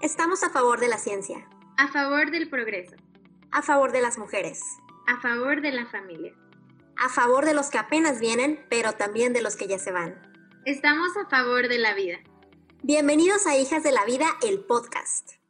Estamos 0.00 0.42
a 0.42 0.50
favor 0.50 0.80
de 0.80 0.88
la 0.88 0.98
ciencia. 0.98 1.46
A 1.76 1.88
favor 1.88 2.30
del 2.30 2.48
progreso. 2.50 2.96
A 3.50 3.62
favor 3.62 3.92
de 3.92 4.02
las 4.02 4.18
mujeres. 4.18 4.60
A 5.06 5.20
favor 5.20 5.60
de 5.60 5.72
la 5.72 5.86
familia. 5.86 6.34
A 6.96 7.08
favor 7.08 7.44
de 7.44 7.54
los 7.54 7.70
que 7.70 7.78
apenas 7.78 8.20
vienen, 8.20 8.64
pero 8.68 8.92
también 8.92 9.32
de 9.32 9.42
los 9.42 9.56
que 9.56 9.68
ya 9.68 9.78
se 9.78 9.92
van. 9.92 10.20
Estamos 10.64 11.16
a 11.16 11.28
favor 11.28 11.68
de 11.68 11.78
la 11.78 11.94
vida. 11.94 12.18
Bienvenidos 12.82 13.46
a 13.46 13.56
Hijas 13.56 13.82
de 13.82 13.92
la 13.92 14.04
Vida, 14.04 14.26
el 14.42 14.60
podcast. 14.64 15.41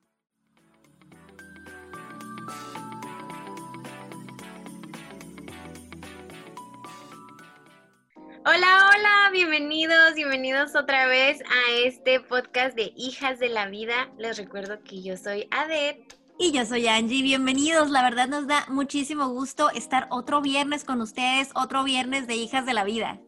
Hola, 8.45 8.91
hola, 8.91 9.31
bienvenidos, 9.31 10.15
bienvenidos 10.17 10.75
otra 10.75 11.07
vez 11.07 11.41
a 11.43 11.71
este 11.85 12.19
podcast 12.19 12.75
de 12.75 12.93
Hijas 12.97 13.39
de 13.39 13.49
la 13.49 13.67
Vida. 13.69 14.11
Les 14.19 14.37
recuerdo 14.37 14.83
que 14.83 15.01
yo 15.01 15.17
soy 15.17 15.47
Adet. 15.53 16.19
Y 16.41 16.51
yo 16.51 16.67
soy 16.67 16.89
Angie, 16.89 17.23
bienvenidos. 17.23 17.91
La 17.91 18.03
verdad 18.03 18.27
nos 18.27 18.49
da 18.49 18.67
muchísimo 18.69 19.29
gusto 19.29 19.71
estar 19.71 20.09
otro 20.11 20.43
viernes 20.43 20.83
con 20.83 21.01
ustedes, 21.01 21.51
otro 21.55 21.85
viernes 21.85 22.27
de 22.27 22.35
Hijas 22.35 22.67
de 22.67 22.75
la 22.75 22.83
Vida. 22.83 23.21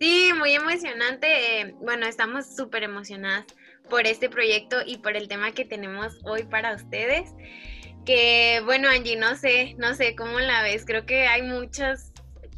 Sí, 0.00 0.30
muy 0.38 0.54
emocionante. 0.54 1.60
Eh, 1.60 1.74
bueno, 1.82 2.06
estamos 2.06 2.46
súper 2.46 2.82
emocionadas 2.82 3.44
por 3.90 4.06
este 4.06 4.30
proyecto 4.30 4.78
y 4.86 4.96
por 4.96 5.18
el 5.18 5.28
tema 5.28 5.52
que 5.52 5.66
tenemos 5.66 6.14
hoy 6.24 6.44
para 6.44 6.74
ustedes. 6.74 7.30
Que 8.06 8.62
bueno, 8.64 8.88
Angie, 8.88 9.16
no 9.16 9.36
sé, 9.36 9.74
no 9.76 9.94
sé 9.94 10.16
cómo 10.16 10.40
la 10.40 10.62
ves. 10.62 10.86
Creo 10.86 11.04
que 11.04 11.26
hay 11.26 11.42
muchos 11.42 12.13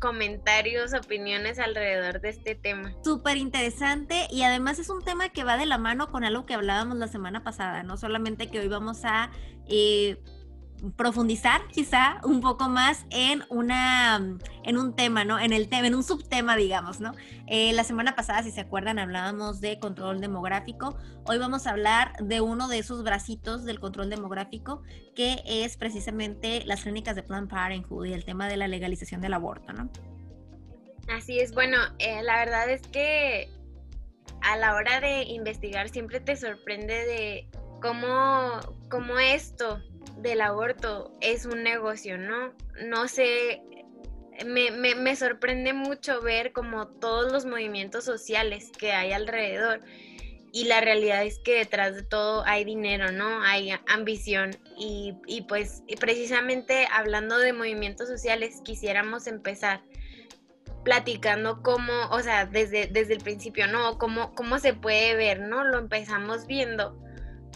comentarios, 0.07 0.95
opiniones 0.95 1.59
alrededor 1.59 2.21
de 2.21 2.29
este 2.29 2.55
tema. 2.55 2.95
Súper 3.03 3.37
interesante 3.37 4.29
y 4.31 4.43
además 4.43 4.79
es 4.79 4.89
un 4.89 5.03
tema 5.03 5.31
que 5.31 5.43
va 5.43 5.57
de 5.57 5.67
la 5.67 5.79
mano 5.79 6.13
con 6.13 6.23
algo 6.23 6.47
que 6.47 6.55
hablábamos 6.55 6.97
la 6.97 7.09
semana 7.09 7.43
pasada, 7.43 7.83
no 7.83 7.97
solamente 7.97 8.49
que 8.49 8.61
hoy 8.61 8.69
vamos 8.69 9.05
a 9.05 9.33
eh, 9.69 10.17
profundizar 10.97 11.67
quizá 11.69 12.21
un 12.25 12.41
poco 12.41 12.69
más 12.69 13.07
en 13.11 13.45
una 13.49 14.39
en 14.65 14.79
un 14.79 14.95
tema, 14.95 15.25
¿no? 15.25 15.39
En 15.39 15.53
el 15.53 15.69
tema, 15.69 15.87
en 15.87 15.95
un 15.95 16.03
subtema, 16.03 16.57
digamos, 16.57 17.01
¿no? 17.01 17.13
Eh, 17.47 17.73
la 17.73 17.85
semana 17.85 18.15
pasada, 18.15 18.43
si 18.43 18.51
se 18.51 18.61
acuerdan, 18.61 18.99
hablábamos 18.99 19.61
de 19.61 19.79
control 19.79 20.21
demográfico. 20.21 20.97
Hoy 21.25 21.39
vamos 21.39 21.67
a 21.67 21.71
hablar 21.71 22.13
de 22.21 22.41
uno 22.41 22.69
de 22.69 22.79
esos 22.79 23.03
bracitos 23.03 23.65
del 23.65 23.81
control 23.81 24.11
demográfico, 24.11 24.83
que 25.15 25.43
es 25.47 25.77
precisamente 25.77 26.65
las 26.65 26.83
clínicas 26.83 27.17
de 27.17 27.23
Planned 27.23 27.49
Parenthood 27.49 28.07
y 28.07 28.13
el 28.13 28.25
tema 28.25 28.49
de 28.49 28.57
la 28.57 28.69
legalización 28.69 29.21
del 29.21 29.35
aborto, 29.35 29.73
¿no? 29.73 29.91
Así 31.09 31.39
es, 31.39 31.55
bueno, 31.55 31.77
eh, 31.99 32.23
la 32.23 32.39
verdad 32.39 32.69
es 32.69 32.83
que 32.89 33.49
a 34.43 34.57
la 34.57 34.75
hora 34.75 35.01
de 35.01 35.23
investigar 35.23 35.89
siempre 35.89 36.21
te 36.21 36.37
sorprende 36.37 36.95
de 36.95 37.49
cómo, 37.81 38.59
cómo 38.91 39.19
esto 39.19 39.81
del 40.19 40.41
aborto 40.41 41.13
es 41.21 41.47
un 41.47 41.63
negocio, 41.63 42.19
¿no? 42.19 42.53
No 42.85 43.09
sé, 43.09 43.63
me, 44.45 44.71
me, 44.71 45.17
sorprende 45.17 45.73
mucho 45.73 46.21
ver 46.21 46.53
como 46.53 46.89
todos 46.89 47.33
los 47.33 47.47
movimientos 47.47 48.05
sociales 48.05 48.71
que 48.79 48.93
hay 48.93 49.13
alrededor 49.13 49.81
y 50.53 50.65
la 50.65 50.81
realidad 50.81 51.25
es 51.25 51.39
que 51.39 51.59
detrás 51.59 51.95
de 51.95 52.03
todo 52.03 52.45
hay 52.47 52.65
dinero, 52.65 53.13
¿no? 53.13 53.43
Hay 53.43 53.73
ambición 53.89 54.57
y, 54.77 55.15
y 55.27 55.43
pues 55.43 55.83
precisamente 56.01 56.89
hablando 56.91 57.39
de 57.39 57.53
movimientos 57.53 58.09
sociales 58.09 58.61
quisiéramos 58.65 59.27
empezar 59.27 59.83
platicando 60.87 61.63
cómo, 61.63 61.93
o 62.11 62.21
sea, 62.21 62.47
desde, 62.47 62.87
desde 62.87 63.15
el 63.15 63.21
principio, 63.21 63.67
¿no? 63.67 63.99
Cómo, 63.99 64.35
cómo 64.37 64.61
se 64.61 64.73
puede 64.73 65.17
ver, 65.17 65.41
¿no? 65.41 65.65
Lo 65.65 65.79
empezamos 65.79 66.47
viendo 66.47 66.97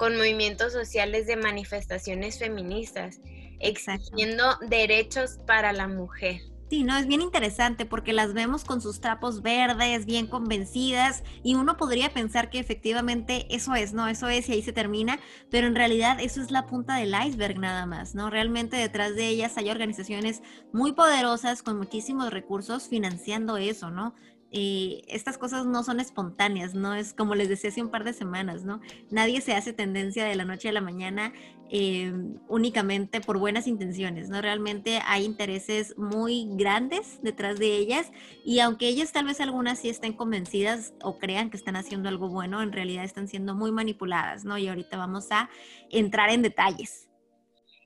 con 0.01 0.17
movimientos 0.17 0.73
sociales 0.73 1.27
de 1.27 1.37
manifestaciones 1.37 2.39
feministas, 2.39 3.21
exigiendo 3.59 4.57
derechos 4.67 5.39
para 5.47 5.75
la 5.75 5.89
mujer. 5.89 6.41
Sí, 6.71 6.85
no, 6.85 6.97
es 6.97 7.07
bien 7.07 7.21
interesante 7.21 7.85
porque 7.85 8.15
las 8.15 8.33
vemos 8.33 8.65
con 8.65 8.81
sus 8.81 9.03
trapos 9.03 9.43
verdes, 9.43 10.07
bien 10.07 10.27
convencidas, 10.27 11.23
y 11.43 11.57
uno 11.57 11.77
podría 11.77 12.15
pensar 12.15 12.49
que 12.49 12.61
efectivamente 12.61 13.47
eso 13.51 13.75
es, 13.75 13.93
¿no? 13.93 14.09
Eso 14.09 14.29
es 14.29 14.49
y 14.49 14.53
ahí 14.53 14.63
se 14.63 14.73
termina, 14.73 15.21
pero 15.51 15.67
en 15.67 15.75
realidad 15.75 16.19
eso 16.19 16.41
es 16.41 16.51
la 16.51 16.67
punta 16.67 16.97
del 16.97 17.13
iceberg 17.27 17.59
nada 17.59 17.85
más, 17.85 18.15
¿no? 18.15 18.31
Realmente 18.31 18.79
detrás 18.79 19.15
de 19.17 19.29
ellas 19.29 19.59
hay 19.59 19.69
organizaciones 19.69 20.41
muy 20.73 20.93
poderosas 20.93 21.63
con 21.63 21.77
muchísimos 21.77 22.31
recursos 22.31 22.89
financiando 22.89 23.59
eso, 23.59 23.91
¿no? 23.91 24.15
Y 24.51 25.05
estas 25.07 25.39
cosas 25.39 25.65
no 25.65 25.85
son 25.85 26.01
espontáneas, 26.01 26.75
¿no? 26.75 26.95
Es 26.95 27.13
como 27.13 27.35
les 27.37 27.49
decía 27.49 27.71
hace 27.71 27.83
un 27.83 27.91
par 27.91 28.03
de 28.03 28.13
semanas, 28.13 28.65
¿no? 28.65 28.81
Nadie 29.11 29.41
se 29.41 29.55
hace 29.55 29.73
tendencia 29.73 30.25
de 30.25 30.35
la 30.35 30.45
noche 30.45 30.69
a 30.69 30.73
la 30.73 30.81
mañana 30.81 31.33
eh, 31.73 32.13
únicamente 32.49 33.21
por 33.21 33.39
buenas 33.39 33.69
intenciones, 33.69 34.29
¿no? 34.29 34.43
Realmente 34.43 35.01
hay 35.07 35.25
intereses 35.25 35.97
muy 35.97 36.49
grandes 36.51 37.21
detrás 37.23 37.61
de 37.61 37.77
ellas 37.77 38.11
y 38.45 38.59
aunque 38.59 38.89
ellas 38.89 39.13
tal 39.13 39.27
vez 39.27 39.41
algunas 39.41 39.79
sí 39.79 39.89
estén 39.89 40.15
convencidas 40.15 40.95
o 41.01 41.21
crean 41.21 41.49
que 41.49 41.57
están 41.57 41.77
haciendo 41.77 42.09
algo 42.09 42.29
bueno, 42.29 42.61
en 42.61 42.73
realidad 42.73 43.05
están 43.05 43.29
siendo 43.29 43.55
muy 43.55 43.71
manipuladas, 43.71 44.45
¿no? 44.45 44.59
Y 44.59 44.67
ahorita 44.67 44.97
vamos 44.97 45.29
a 45.31 45.49
entrar 45.91 46.31
en 46.31 46.43
detalles. 46.43 47.09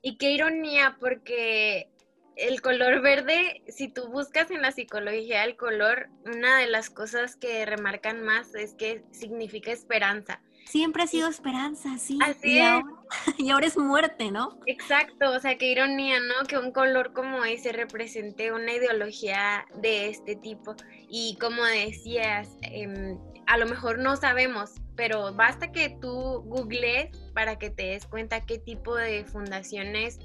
Y 0.01 0.17
qué 0.17 0.31
ironía, 0.31 0.97
porque 0.99 1.91
el 2.35 2.61
color 2.61 3.01
verde, 3.01 3.61
si 3.67 3.87
tú 3.87 4.09
buscas 4.09 4.51
en 4.51 4.61
la 4.61 4.71
psicología 4.71 5.43
el 5.43 5.55
color, 5.55 6.09
una 6.25 6.59
de 6.59 6.67
las 6.67 6.89
cosas 6.89 7.35
que 7.35 7.65
remarcan 7.65 8.23
más 8.23 8.53
es 8.55 8.73
que 8.73 9.03
significa 9.11 9.71
esperanza. 9.71 10.41
Siempre 10.65 11.03
ha 11.03 11.07
sido 11.07 11.29
esperanza, 11.29 11.97
sí. 11.99 12.17
Así 12.23 12.57
y, 12.57 12.59
Ahora, 12.59 12.85
y 13.37 13.49
ahora 13.51 13.67
es 13.67 13.77
muerte, 13.77 14.31
¿no? 14.31 14.59
Exacto, 14.65 15.31
o 15.31 15.39
sea, 15.39 15.57
qué 15.57 15.71
ironía, 15.71 16.19
¿no? 16.19 16.47
Que 16.47 16.57
un 16.57 16.71
color 16.71 17.13
como 17.13 17.45
ese 17.45 17.71
represente 17.71 18.51
una 18.51 18.73
ideología 18.73 19.65
de 19.75 20.09
este 20.09 20.35
tipo. 20.35 20.75
Y 21.07 21.37
como 21.39 21.63
decías, 21.63 22.49
em, 22.63 23.17
a 23.45 23.57
lo 23.57 23.67
mejor 23.67 23.99
no 23.99 24.15
sabemos, 24.15 24.71
pero 24.95 25.33
basta 25.33 25.71
que 25.71 25.95
tú 26.01 26.41
googlees 26.45 27.15
para 27.33 27.59
que 27.59 27.69
te 27.69 27.83
des 27.83 28.07
cuenta 28.07 28.45
qué 28.45 28.57
tipo 28.57 28.95
de 28.95 29.23
fundaciones 29.25 30.19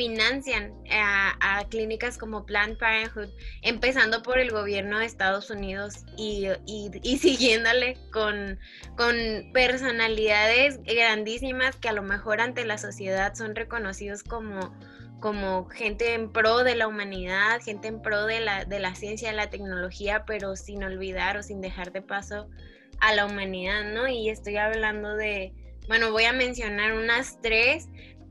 financian 0.00 0.72
a, 0.90 1.62
clínicas 1.68 2.16
como 2.16 2.46
Planned 2.46 2.78
Parenthood, 2.78 3.28
empezando 3.60 4.22
por 4.22 4.38
el 4.38 4.50
gobierno 4.50 4.98
de 4.98 5.04
Estados 5.04 5.50
Unidos 5.50 6.06
y, 6.16 6.48
siguiéndole 7.18 7.98
con, 8.10 8.58
con, 8.96 9.14
personalidades 9.52 10.82
grandísimas 10.84 11.76
que 11.76 11.90
a 11.90 11.92
lo 11.92 12.02
mejor 12.02 12.40
ante 12.40 12.64
la 12.64 12.78
sociedad 12.78 13.34
son 13.34 13.54
reconocidos 13.54 14.22
como, 14.22 14.74
como 15.20 15.66
gente 15.66 16.14
en 16.14 16.32
pro 16.32 16.64
de 16.64 16.76
la 16.76 16.88
humanidad, 16.88 17.60
gente 17.62 17.88
en 17.88 18.00
pro 18.00 18.24
de 18.24 18.40
la, 18.40 18.64
de 18.64 18.80
la 18.80 18.94
ciencia, 18.94 19.30
la 19.34 19.50
tecnología, 19.50 20.24
pero 20.24 20.56
sin 20.56 20.82
olvidar 20.82 21.36
o 21.36 21.42
sin 21.42 21.60
dejar 21.60 21.92
de 21.92 22.00
paso 22.00 22.48
a 23.00 23.14
la 23.14 23.26
humanidad, 23.26 23.84
¿no? 23.92 24.08
Y 24.08 24.30
estoy 24.30 24.56
hablando 24.56 25.14
de, 25.14 25.52
bueno, 25.88 26.10
voy 26.10 26.24
a 26.24 26.32
mencionar 26.32 26.94
unas 26.94 27.38
tres 27.42 27.90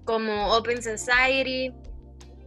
como 0.10 0.52
Open 0.56 0.82
Society, 0.82 1.72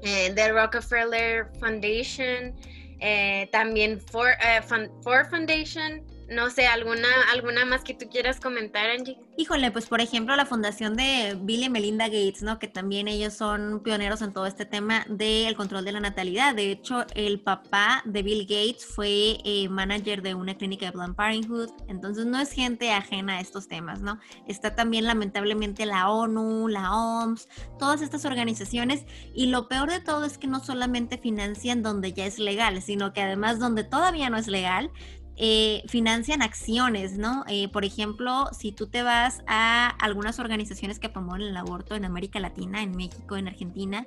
eh, 0.03 0.33
The 0.35 0.51
Rockefeller 0.53 1.49
Foundation, 1.61 2.57
eh, 2.99 3.49
también 3.53 4.01
For, 4.01 4.31
eh, 4.41 4.61
For 5.05 5.25
Foundation, 5.31 6.03
no 6.35 6.51
sé, 6.51 6.67
alguna, 6.67 7.09
alguna 7.33 7.65
más 7.65 7.83
que 7.83 7.95
tú 7.95 8.09
quieras 8.09 8.41
comentar, 8.41 8.91
Angie. 8.91 9.19
Híjole, 9.37 9.71
pues 9.71 9.87
por 9.87 10.01
ejemplo 10.01 10.37
la 10.37 10.45
fundación 10.45 10.97
de 10.97 11.39
Bill 11.41 11.65
y 11.65 11.69
Melinda 11.69 12.07
Gates, 12.07 12.43
¿no? 12.43 12.59
Que 12.59 12.69
también 12.69 13.09
ellos 13.09 13.35
son 13.35 13.81
pioneros 13.83 14.21
en 14.23 14.33
todo 14.33 14.47
este 14.47 14.67
tema 14.67 15.05
del 15.09 15.57
control 15.57 15.85
de 15.85 15.93
la 15.93 16.01
natalidad. 16.01 16.55
De 16.55 16.71
hecho, 16.71 17.07
el 17.15 17.41
papá 17.41 18.03
de 18.05 18.23
Bill 18.23 18.43
Gates 18.43 18.85
fue 18.85 19.39
eh, 19.45 19.69
manager 19.69 20.23
de 20.23 20.35
una 20.35 20.57
clínica 20.57 20.87
de 20.87 20.93
Planned 20.93 21.17
Parenthood, 21.17 21.71
entonces 21.89 22.27
no 22.27 22.39
es 22.39 22.53
gente 22.53 22.93
ajena 22.93 23.39
a 23.39 23.41
estos 23.41 23.69
temas, 23.69 24.01
¿no? 24.01 24.19
Está 24.47 24.75
también 24.75 25.07
lamentablemente 25.07 25.87
la 25.87 26.11
ONU, 26.11 26.69
la 26.69 26.95
OMS, 26.95 27.49
todas 27.79 28.03
estas 28.03 28.25
organizaciones 28.25 29.05
y 29.35 29.47
lo 29.47 29.69
peor 29.69 29.91
de 29.91 30.01
todo 30.01 30.25
es 30.25 30.39
que 30.39 30.47
no 30.47 30.61
solamente 30.61 31.19
financian 31.19 31.83
donde 31.83 32.13
ya 32.13 32.27
es 32.27 32.39
legal, 32.39 32.83
sino 32.83 33.13
que 33.13 33.23
además 33.23 33.59
donde 33.59 33.85
todavía 33.85 34.31
no 34.31 34.37
es 34.37 34.49
legal, 34.49 34.91
eh, 35.37 35.83
financian 35.89 36.43
acciones, 36.43 37.17
¿no? 37.17 37.45
Eh, 37.49 37.69
por 37.69 37.85
ejemplo, 37.85 38.49
si 38.53 38.71
tú 38.73 38.87
te 38.87 39.03
vas 39.03 39.43
a 39.47 39.89
algunas 39.89 40.39
organizaciones 40.39 40.99
que 40.99 41.09
promueven 41.09 41.49
el 41.49 41.57
aborto 41.57 41.95
en 41.95 42.05
América 42.05 42.39
Latina, 42.39 42.83
en 42.83 42.93
México, 42.93 43.37
en 43.37 43.49
Argentina, 43.49 44.07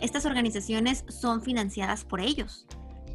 estas 0.00 0.26
organizaciones 0.26 1.04
son 1.08 1.42
financiadas 1.42 2.04
por 2.04 2.20
ellos. 2.20 2.66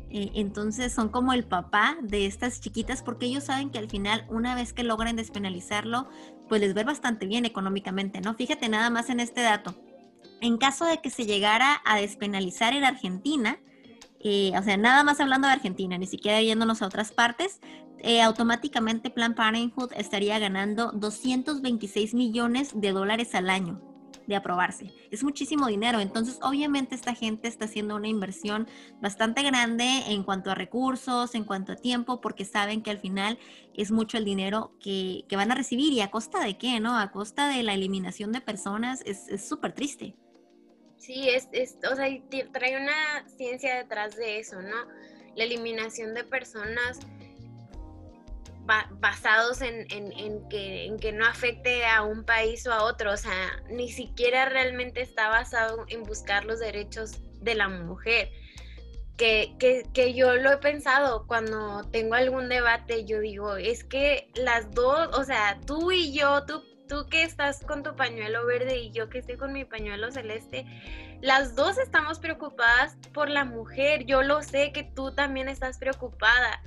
Eh, 0.10 0.31
entonces 0.36 0.94
son 0.94 1.10
como 1.10 1.34
el 1.34 1.44
papá 1.44 1.98
de 2.01 2.28
estas 2.28 2.62
chiquitas 2.62 3.01
porque 3.01 3.25
ellos 3.25 3.46
saben 3.46 3.72
que 3.72 3.80
al 3.80 3.89
final, 3.89 4.25
una 4.30 4.56
vez 4.56 4.72
que 4.72 4.84
logran 4.84 5.16
despenalizarlo, 5.16 6.07
pues 6.48 6.62
les 6.62 6.74
ve 6.74 6.84
bastante 6.84 7.25
bien 7.25 7.46
económicamente, 7.46 8.22
¿no? 8.22 8.36
Fíjate 8.36 8.69
nada 8.69 8.89
más 8.89 9.10
en 9.10 9.19
este 9.19 9.42
dato. 9.42 9.75
En 10.39 10.57
caso 10.57 10.86
de 10.86 11.01
que 11.01 11.10
se 11.10 11.25
llegara 11.25 11.81
a 11.84 11.98
despenalizar 11.98 12.74
en 12.74 12.84
Argentina, 12.84 13.57
o 14.58 14.64
sea, 14.64 14.78
nada 14.78 15.04
más 15.04 15.20
hablando 15.20 15.48
de 15.48 15.54
Argentina, 15.54 15.98
ni 15.98 16.08
siquiera 16.08 16.42
yéndonos 16.42 16.81
a 16.81 16.88
otras 16.88 17.12
partes, 17.12 17.60
eh, 18.00 18.22
automáticamente 18.22 19.10
Plan 19.10 19.36
Parenthood 19.36 19.92
estaría 19.96 20.40
ganando 20.40 20.92
226 20.92 22.14
millones 22.14 22.72
de 22.74 22.92
dólares 22.92 23.36
al 23.36 23.50
año 23.50 23.81
de 24.28 24.38
aprobarse. 24.38 24.94
Es 25.12 25.24
muchísimo 25.24 25.68
dinero, 25.68 26.00
entonces 26.00 26.40
obviamente 26.42 26.96
esta 26.96 27.14
gente 27.14 27.50
está 27.50 27.66
haciendo 27.66 27.98
una 27.98 28.08
inversión 28.08 28.68
bastante 29.02 29.44
grande 29.44 29.86
en 30.08 30.24
cuanto 30.24 30.52
a 30.52 30.56
recursos, 30.56 31.36
en 31.36 31.44
cuanto 31.44 31.74
a 31.74 31.75
tiempo, 31.75 32.22
porque 32.22 32.46
saben 32.46 32.81
que 32.81 32.92
al 32.92 33.00
final 33.00 33.38
es 33.74 33.92
mucho 33.92 34.18
el 34.18 34.24
dinero 34.24 34.78
que, 34.80 35.25
van 35.31 35.52
a 35.52 35.56
recibir 35.56 35.92
y 35.92 36.00
a 36.00 36.12
costa 36.12 36.42
de 36.42 36.58
qué, 36.58 36.80
¿no? 36.80 36.98
A 36.98 37.12
costa 37.12 37.50
de 37.50 37.64
la 37.64 37.74
eliminación 37.74 38.31
de 38.31 38.40
personas, 38.40 39.02
es 39.06 39.46
súper 39.46 39.74
triste. 39.74 40.16
Sí, 41.04 41.28
es, 41.28 41.50
es, 41.52 41.76
o 41.92 41.98
sea, 41.98 42.08
trae 42.54 42.82
una 42.82 43.28
ciencia 43.28 43.76
detrás 43.76 44.16
de 44.16 44.40
eso, 44.40 44.62
¿no? 44.62 44.88
La 45.36 45.44
eliminación 45.44 46.14
de 46.14 46.24
personas 46.24 46.98
basados 49.02 49.62
en, 49.62 49.86
que, 50.48 50.86
en 50.86 50.98
que 50.98 51.12
no 51.12 51.26
afecte 51.26 51.86
a 51.86 52.04
un 52.04 52.24
país 52.24 52.66
o 52.68 52.72
a 52.72 52.84
otro, 52.84 53.12
o 53.12 53.18
sea, 53.18 53.62
ni 53.70 53.92
siquiera 53.92 54.46
realmente 54.48 55.02
está 55.02 55.28
basado 55.28 55.84
en 55.90 56.04
buscar 56.04 56.46
los 56.46 56.62
derechos 56.62 57.20
de 57.42 57.56
la 57.56 57.68
mujer. 57.68 58.30
Que, 59.18 59.56
que, 59.60 59.84
que, 59.94 60.14
yo 60.14 60.36
lo 60.36 60.54
he 60.54 60.58
pensado 60.58 61.28
cuando 61.28 61.84
tengo 61.92 62.16
algún 62.16 62.48
debate, 62.48 63.04
yo 63.04 63.20
digo, 63.20 63.58
es 63.58 63.84
que 63.84 64.32
las 64.36 64.72
dos, 64.72 65.10
o 65.18 65.26
sea, 65.26 65.60
tú 65.68 65.92
y 65.92 66.14
yo, 66.14 66.46
tú 66.46 66.64
tú 66.94 67.07
que 67.10 67.24
estás 67.24 67.66
con 67.66 67.81
tu 67.81 67.95
pañuelo 67.95 68.45
verde 68.45 68.78
y 68.78 68.92
yo 68.92 69.10
que 69.10 69.18
estoy 69.18 69.36
con 69.36 69.51
mi 69.51 69.66
pañuelo 69.66 70.12
celeste, 70.12 70.63
las 71.22 71.56
dos 71.56 71.80
estamos 71.80 72.19
preocupadas 72.19 72.98
por 73.16 73.31
la 73.31 73.45
mujer. 73.45 74.06
Yo 74.06 74.22
lo 74.22 74.44
sé 74.44 74.72
que 74.72 74.84
tú 74.84 75.12
también 75.12 75.50
estás 75.50 75.80
preocupada, 75.80 76.62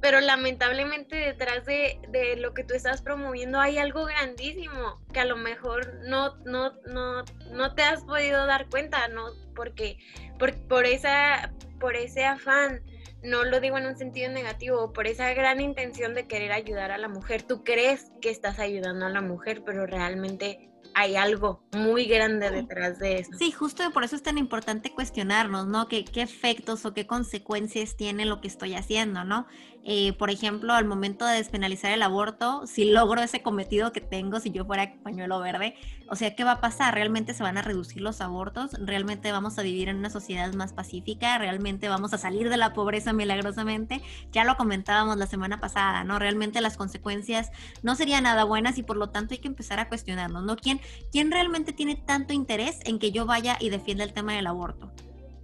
pero 0.00 0.18
lamentablemente 0.20 1.14
detrás 1.14 1.66
de, 1.66 2.00
lo 2.38 2.54
que 2.54 2.64
tú 2.64 2.72
estás 2.72 3.02
promoviendo 3.02 3.60
hay 3.60 3.76
algo 3.76 4.06
grandísimo 4.06 4.98
que 5.12 5.20
a 5.20 5.26
lo 5.26 5.36
mejor 5.36 5.92
no, 6.04 6.36
no, 6.46 6.72
no, 6.86 7.22
no 7.50 7.74
te 7.74 7.82
has 7.82 8.02
podido 8.04 8.46
dar 8.46 8.66
cuenta, 8.70 9.08
¿no? 9.08 9.26
Porque 9.54 9.98
por, 10.38 10.56
por, 10.68 10.86
esa, 10.86 11.52
por 11.78 11.96
ese 11.96 12.24
afán 12.24 12.80
no 13.22 13.44
lo 13.44 13.60
digo 13.60 13.78
en 13.78 13.86
un 13.86 13.96
sentido 13.96 14.30
negativo, 14.30 14.92
por 14.92 15.06
esa 15.06 15.32
gran 15.34 15.60
intención 15.60 16.14
de 16.14 16.26
querer 16.26 16.52
ayudar 16.52 16.90
a 16.90 16.98
la 16.98 17.08
mujer. 17.08 17.42
Tú 17.42 17.64
crees 17.64 18.12
que 18.20 18.30
estás 18.30 18.58
ayudando 18.58 19.06
a 19.06 19.10
la 19.10 19.20
mujer, 19.20 19.62
pero 19.64 19.86
realmente 19.86 20.70
hay 20.94 21.16
algo 21.16 21.62
muy 21.72 22.06
grande 22.06 22.50
detrás 22.50 22.98
de 22.98 23.18
eso. 23.18 23.30
Sí, 23.38 23.52
justo 23.52 23.88
por 23.92 24.04
eso 24.04 24.16
es 24.16 24.22
tan 24.22 24.38
importante 24.38 24.92
cuestionarnos, 24.92 25.66
¿no? 25.66 25.88
¿Qué, 25.88 26.04
qué 26.04 26.22
efectos 26.22 26.84
o 26.84 26.94
qué 26.94 27.06
consecuencias 27.06 27.96
tiene 27.96 28.24
lo 28.24 28.40
que 28.40 28.48
estoy 28.48 28.74
haciendo, 28.74 29.24
¿no? 29.24 29.46
Eh, 29.82 30.12
por 30.12 30.28
ejemplo, 30.30 30.74
al 30.74 30.84
momento 30.84 31.24
de 31.24 31.36
despenalizar 31.36 31.92
el 31.92 32.02
aborto, 32.02 32.66
si 32.66 32.84
logro 32.84 33.22
ese 33.22 33.42
cometido 33.42 33.92
que 33.92 34.02
tengo, 34.02 34.38
si 34.38 34.50
yo 34.50 34.66
fuera 34.66 34.94
pañuelo 35.02 35.40
verde, 35.40 35.74
o 36.08 36.16
sea, 36.16 36.34
¿qué 36.34 36.44
va 36.44 36.52
a 36.52 36.60
pasar? 36.60 36.94
¿Realmente 36.94 37.32
se 37.32 37.42
van 37.42 37.56
a 37.56 37.62
reducir 37.62 38.02
los 38.02 38.20
abortos? 38.20 38.72
¿Realmente 38.78 39.32
vamos 39.32 39.58
a 39.58 39.62
vivir 39.62 39.88
en 39.88 39.96
una 39.96 40.10
sociedad 40.10 40.52
más 40.52 40.74
pacífica? 40.74 41.38
¿Realmente 41.38 41.88
vamos 41.88 42.12
a 42.12 42.18
salir 42.18 42.50
de 42.50 42.58
la 42.58 42.74
pobreza 42.74 43.14
milagrosamente? 43.14 44.02
Ya 44.32 44.44
lo 44.44 44.56
comentábamos 44.56 45.16
la 45.16 45.26
semana 45.26 45.60
pasada, 45.60 46.04
¿no? 46.04 46.18
Realmente 46.18 46.60
las 46.60 46.76
consecuencias 46.76 47.50
no 47.82 47.94
serían 47.94 48.24
nada 48.24 48.44
buenas 48.44 48.76
y 48.76 48.82
por 48.82 48.98
lo 48.98 49.08
tanto 49.10 49.32
hay 49.34 49.38
que 49.40 49.48
empezar 49.48 49.80
a 49.80 49.88
cuestionarnos, 49.88 50.42
¿no? 50.44 50.56
¿Quién, 50.56 50.80
quién 51.10 51.30
realmente 51.30 51.72
tiene 51.72 51.96
tanto 51.96 52.34
interés 52.34 52.80
en 52.84 52.98
que 52.98 53.12
yo 53.12 53.24
vaya 53.24 53.56
y 53.58 53.70
defienda 53.70 54.04
el 54.04 54.12
tema 54.12 54.34
del 54.34 54.46
aborto? 54.46 54.92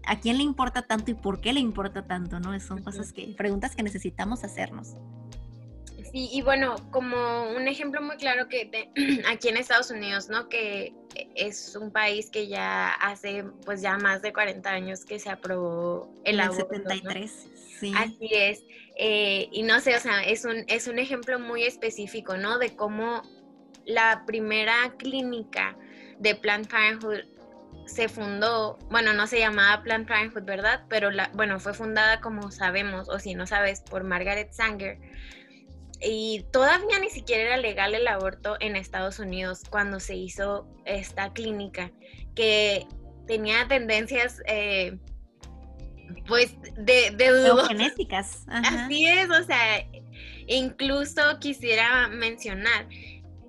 A 0.07 0.21
quién 0.21 0.39
le 0.39 0.45
importa 0.45 0.83
tanto 0.83 1.11
y 1.11 1.15
por 1.15 1.41
qué 1.41 1.53
le 1.53 1.61
importa 1.61 2.07
tanto, 2.07 2.41
¿no? 2.41 2.59
Son 2.61 2.83
cosas 2.83 3.13
que, 3.13 3.35
preguntas 3.37 3.75
que 3.75 3.83
necesitamos 3.83 4.45
hacernos. 4.45 4.95
Sí, 6.13 6.31
y 6.33 6.43
bueno, 6.43 6.77
como 6.93 7.51
un 7.51 7.67
ejemplo 7.67 8.01
muy 8.01 8.17
claro 8.17 8.49
que 8.49 8.71
aquí 9.29 9.49
en 9.49 9.57
Estados 9.57 9.91
Unidos, 9.91 10.29
¿no? 10.29 10.49
Que 10.49 10.95
es 11.35 11.75
un 11.77 11.91
país 11.91 12.31
que 12.31 12.47
ya 12.47 12.89
hace 12.93 13.45
pues 13.65 13.83
ya 13.83 13.99
más 13.99 14.23
de 14.23 14.33
40 14.33 14.71
años 14.71 15.05
que 15.05 15.19
se 15.19 15.31
aprobó 15.31 16.15
el, 16.25 16.39
el 16.41 16.53
73, 16.53 17.49
sí. 17.81 17.93
Así 17.97 18.31
es. 18.33 18.63
Eh, 18.99 19.49
y 19.51 19.63
no 19.65 19.81
sé, 19.81 19.97
o 19.97 20.01
sea, 20.01 20.23
es 20.23 20.45
un, 20.45 20.65
es 20.69 20.87
un 20.87 20.99
ejemplo 20.99 21.39
muy 21.39 21.65
específico, 21.65 22.37
¿no? 22.37 22.59
De 22.59 22.77
cómo 22.77 23.23
la 23.85 24.25
primera 24.27 24.95
clínica 24.97 25.77
de 26.19 26.35
Planned 26.35 26.69
Parenthood 26.69 27.36
se 27.87 28.09
fundó, 28.09 28.79
bueno, 28.91 29.13
no 29.13 29.27
se 29.27 29.39
llamaba 29.39 29.83
Planned 29.83 30.07
Parenthood, 30.07 30.45
¿verdad? 30.45 30.85
Pero 30.89 31.11
la, 31.11 31.31
bueno, 31.35 31.61
fue 31.61 31.73
fundada 31.75 32.21
como 32.21 32.51
sabemos, 32.51 33.09
o 33.09 33.19
si 33.19 33.35
no 33.35 33.47
sabes, 33.47 33.81
por 33.81 34.05
Margaret 34.05 34.53
Sanger. 34.53 34.99
Y 36.01 36.45
todavía 36.53 36.99
ni 36.99 37.09
siquiera 37.09 37.43
era 37.45 37.57
legal 37.57 37.95
el 37.95 38.07
aborto 38.07 38.57
en 38.61 38.77
Estados 38.77 39.19
Unidos 39.19 39.63
cuando 39.71 39.99
se 40.01 40.15
hizo 40.15 40.69
esta 40.85 41.33
clínica, 41.33 41.91
que 42.35 42.87
tenía 43.27 43.67
tendencias, 43.67 44.43
eh, 44.47 44.99
pues, 46.27 46.55
de... 46.77 47.13
de 47.13 47.53
genéticas. 47.69 48.45
Así 48.49 49.07
es, 49.07 49.31
o 49.31 49.43
sea, 49.45 49.87
incluso 50.47 51.39
quisiera 51.41 52.09
mencionar 52.09 52.87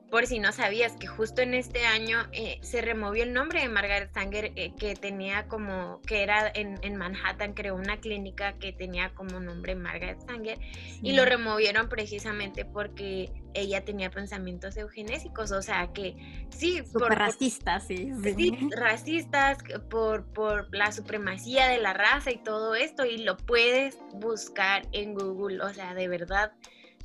por 0.09 0.25
si 0.25 0.39
no 0.39 0.51
sabías 0.51 0.93
que 0.95 1.07
justo 1.07 1.41
en 1.41 1.53
este 1.53 1.85
año 1.85 2.27
eh, 2.31 2.59
se 2.61 2.81
removió 2.81 3.23
el 3.23 3.33
nombre 3.33 3.61
de 3.61 3.69
Margaret 3.69 4.11
Sanger, 4.13 4.53
eh, 4.55 4.73
que 4.77 4.95
tenía 4.95 5.47
como, 5.47 6.01
que 6.03 6.23
era 6.23 6.49
en, 6.53 6.95
Manhattan, 6.95 7.53
creó 7.53 7.75
una 7.75 7.97
clínica 7.97 8.53
que 8.53 8.71
tenía 8.71 9.13
como 9.13 9.39
nombre 9.39 9.75
Margaret 9.75 10.19
Sanger, 10.25 10.59
y 11.01 11.13
lo 11.13 11.25
removieron 11.25 11.89
precisamente 11.89 12.63
porque 12.63 13.31
ella 13.53 13.83
tenía 13.83 14.09
pensamientos 14.09 14.77
eugenésicos, 14.77 15.51
o 15.51 15.61
sea 15.61 15.91
que 15.91 16.15
sí, 16.49 16.81
por, 16.93 17.13
racistas, 17.13 17.87
sí, 17.87 18.11
sí. 18.23 18.69
racistas, 18.75 19.57
por, 19.89 20.25
por 20.31 20.73
la 20.73 20.91
supremacía 20.91 21.67
de 21.67 21.79
la 21.79 21.93
raza 21.93 22.31
y 22.31 22.37
todo 22.37 22.75
esto, 22.75 23.05
y 23.05 23.17
lo 23.19 23.35
puedes 23.35 23.97
buscar 24.13 24.87
en 24.93 25.13
Google, 25.13 25.61
o 25.61 25.73
sea, 25.73 25.93
de 25.93 26.07
verdad 26.07 26.53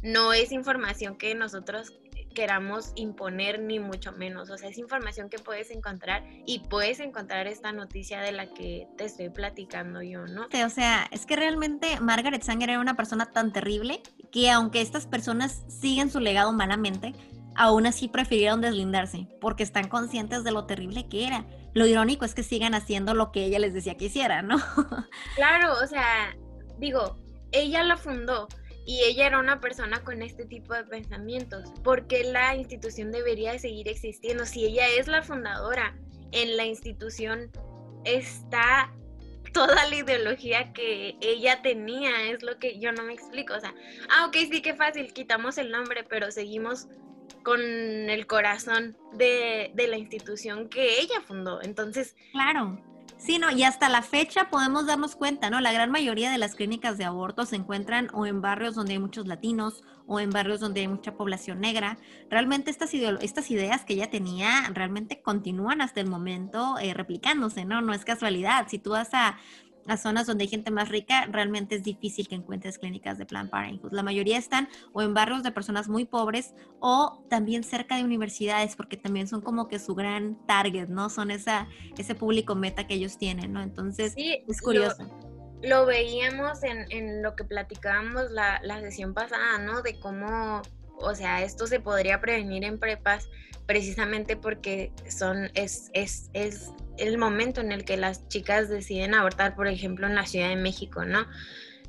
no 0.03 0.33
es 0.33 0.53
información 0.53 1.17
que 1.17 1.35
nosotros 1.35 1.93
queramos 2.33 2.93
imponer 2.95 3.61
ni 3.61 3.79
mucho 3.79 4.13
menos. 4.13 4.51
O 4.51 4.59
sea, 4.59 4.69
es 4.69 4.79
información 4.79 5.29
que 5.29 5.39
puedes 5.39 5.71
encontrar 5.71 6.25
y 6.47 6.61
puedes 6.61 7.01
encontrar 7.01 7.47
esta 7.47 7.73
noticia 7.73 8.21
de 8.21 8.33
la 8.33 8.47
que 8.47 8.89
te 8.97 9.05
estoy 9.05 9.31
platicando 9.31 10.03
yo, 10.03 10.27
¿no? 10.27 10.47
O 10.65 10.71
sea, 10.71 11.09
es 11.11 11.27
que 11.27 11.37
realmente 11.37 12.01
Margaret 12.01 12.43
Sanger 12.43 12.71
era 12.71 12.81
una 12.81 12.97
persona 12.97 13.27
tan 13.33 13.53
terrible 13.53 14.03
que 14.31 14.51
aunque 14.51 14.81
estas 14.81 15.07
personas 15.07 15.63
siguen 15.69 16.11
su 16.11 16.21
legado 16.21 16.53
malamente, 16.53 17.15
aún 17.55 17.87
así 17.87 18.09
prefirieron 18.09 18.61
deslindarse 18.61 19.29
porque 19.41 19.63
están 19.63 19.89
conscientes 19.89 20.45
de 20.45 20.53
lo 20.53 20.65
terrible 20.65 21.09
que 21.09 21.27
era. 21.27 21.45
Lo 21.75 21.87
irónico 21.87 22.25
es 22.25 22.35
que 22.35 22.43
sigan 22.43 22.75
haciendo 22.75 23.15
lo 23.15 23.33
que 23.33 23.45
ella 23.45 23.59
les 23.59 23.75
decía 23.75 23.97
que 23.97 24.07
hiciera, 24.07 24.43
¿no? 24.43 24.57
claro, 25.37 25.75
o 25.83 25.87
sea, 25.87 26.37
digo, 26.79 27.17
ella 27.53 27.83
lo 27.85 27.97
fundó, 27.97 28.49
y 28.85 29.03
ella 29.05 29.27
era 29.27 29.39
una 29.39 29.61
persona 29.61 30.03
con 30.03 30.23
este 30.23 30.45
tipo 30.45 30.75
de 30.75 30.85
pensamientos. 30.85 31.71
¿Por 31.83 32.07
qué 32.07 32.25
la 32.25 32.57
institución 32.57 33.13
debería 33.13 33.59
seguir 33.59 33.89
existiendo? 33.89 34.45
Si 34.45 34.65
ella 34.65 34.89
es 34.89 35.07
la 35.07 35.23
fundadora, 35.23 35.97
en 36.33 36.57
la 36.57 36.65
institución 36.65 37.51
está 38.05 38.93
toda 39.53 39.87
la 39.87 39.95
ideología 39.95 40.73
que 40.73 41.17
ella 41.21 41.63
tenía, 41.63 42.31
es 42.31 42.43
lo 42.43 42.59
que 42.59 42.79
yo 42.79 42.93
no 42.93 43.05
me 43.05 43.13
explico. 43.13 43.55
O 43.55 43.61
sea, 43.61 43.75
ah, 44.11 44.27
ok, 44.27 44.37
sí 44.51 44.63
que 44.63 44.75
fácil, 44.75 45.13
quitamos 45.13 45.59
el 45.59 45.71
nombre, 45.71 46.05
pero 46.05 46.31
seguimos 46.31 46.89
con 47.45 47.61
el 47.61 48.27
corazón 48.27 48.97
de, 49.13 49.71
de 49.75 49.89
la 49.89 49.97
institución 49.97 50.69
que 50.69 51.01
ella 51.01 51.21
fundó. 51.27 51.61
Entonces, 51.63 52.17
claro. 52.33 52.83
Sí, 53.25 53.39
no, 53.39 53.53
y 53.53 53.63
hasta 53.63 53.89
la 53.89 54.03
fecha 54.03 54.51
podemos 54.51 54.85
darnos 54.87 55.15
cuenta, 55.15 55.49
¿no? 55.49 55.61
La 55.61 55.73
gran 55.73 55.93
mayoría 55.93 56.33
de 56.33 56.39
las 56.39 56.57
clínicas 56.57 56.99
de 56.99 57.05
aborto 57.05 57.47
se 57.47 57.55
encuentran 57.55 58.09
o 58.13 58.27
en 58.27 58.41
barrios 58.41 58.75
donde 58.75 58.95
hay 58.95 58.99
muchos 58.99 59.29
latinos 59.29 59.85
o 60.09 60.19
en 60.19 60.31
barrios 60.31 60.59
donde 60.59 60.81
hay 60.81 60.89
mucha 60.89 61.15
población 61.15 61.61
negra. 61.61 61.99
Realmente 62.31 62.73
estas, 62.73 62.93
estas 62.93 63.51
ideas 63.53 63.85
que 63.85 63.95
ella 63.95 64.11
tenía 64.11 64.69
realmente 64.75 65.23
continúan 65.23 65.83
hasta 65.83 66.01
el 66.01 66.09
momento 66.09 66.81
eh, 66.81 66.95
replicándose, 66.95 67.65
¿no? 67.65 67.81
No 67.81 67.95
es 67.95 68.05
casualidad. 68.05 68.67
Si 68.69 68.81
tú 68.81 68.91
vas 68.91 69.11
a 69.13 69.39
a 69.87 69.97
zonas 69.97 70.27
donde 70.27 70.45
hay 70.45 70.49
gente 70.49 70.71
más 70.71 70.89
rica, 70.89 71.27
realmente 71.31 71.75
es 71.75 71.83
difícil 71.83 72.29
que 72.29 72.35
encuentres 72.35 72.79
clínicas 72.79 73.19
de 73.19 73.27
Planned 73.27 73.51
Parenthood. 73.51 73.93
La 73.93 74.03
mayoría 74.03 74.39
están 74.39 74.69
o 74.93 75.03
en 75.03 75.15
barrios 75.15 75.43
de 75.43 75.53
personas 75.53 75.89
muy 75.89 76.05
pobres 76.05 76.55
o 76.81 77.25
también 77.29 77.65
cerca 77.65 77.97
de 77.97 78.05
universidades, 78.05 78.77
porque 78.77 78.97
también 78.97 79.27
son 79.27 79.41
como 79.41 79.69
que 79.69 79.79
su 79.79 79.95
gran 79.95 80.45
target, 80.47 80.89
¿no? 80.89 81.11
Son 81.11 81.31
esa, 81.31 81.69
ese 81.97 82.15
público 82.15 82.55
meta 82.55 82.87
que 82.87 82.95
ellos 82.95 83.19
tienen, 83.19 83.53
¿no? 83.53 83.63
Entonces, 83.63 84.15
es 84.17 84.61
curioso. 84.61 85.11
Lo, 85.63 85.87
veíamos 85.87 86.63
en, 86.65 86.91
en, 86.91 87.23
lo 87.23 87.37
que 87.37 87.45
platicábamos 87.45 88.31
la, 88.31 88.61
la 88.63 88.81
sesión 88.81 89.15
pasada, 89.15 89.59
¿no? 89.59 89.83
De 89.83 89.99
cómo 90.01 90.63
o 91.03 91.15
sea, 91.15 91.43
esto 91.43 91.67
se 91.67 91.81
podría 91.81 92.21
prevenir 92.21 92.65
en 92.65 92.79
prepas 92.79 93.29
precisamente 93.67 94.37
porque 94.37 94.93
son, 95.09 95.51
es, 95.55 95.91
es, 95.93 96.31
es 96.33 96.71
el 96.99 97.19
momento 97.19 97.61
en 97.61 97.73
el 97.73 97.85
que 97.85 97.97
las 97.97 98.29
chicas 98.29 98.69
deciden 98.69 99.15
abortar, 99.15 99.55
por 99.55 99.69
ejemplo, 99.69 100.07
en 100.07 100.15
la 100.15 100.27
Ciudad 100.27 100.49
de 100.49 100.57
México, 100.57 101.05
¿no? 101.05 101.27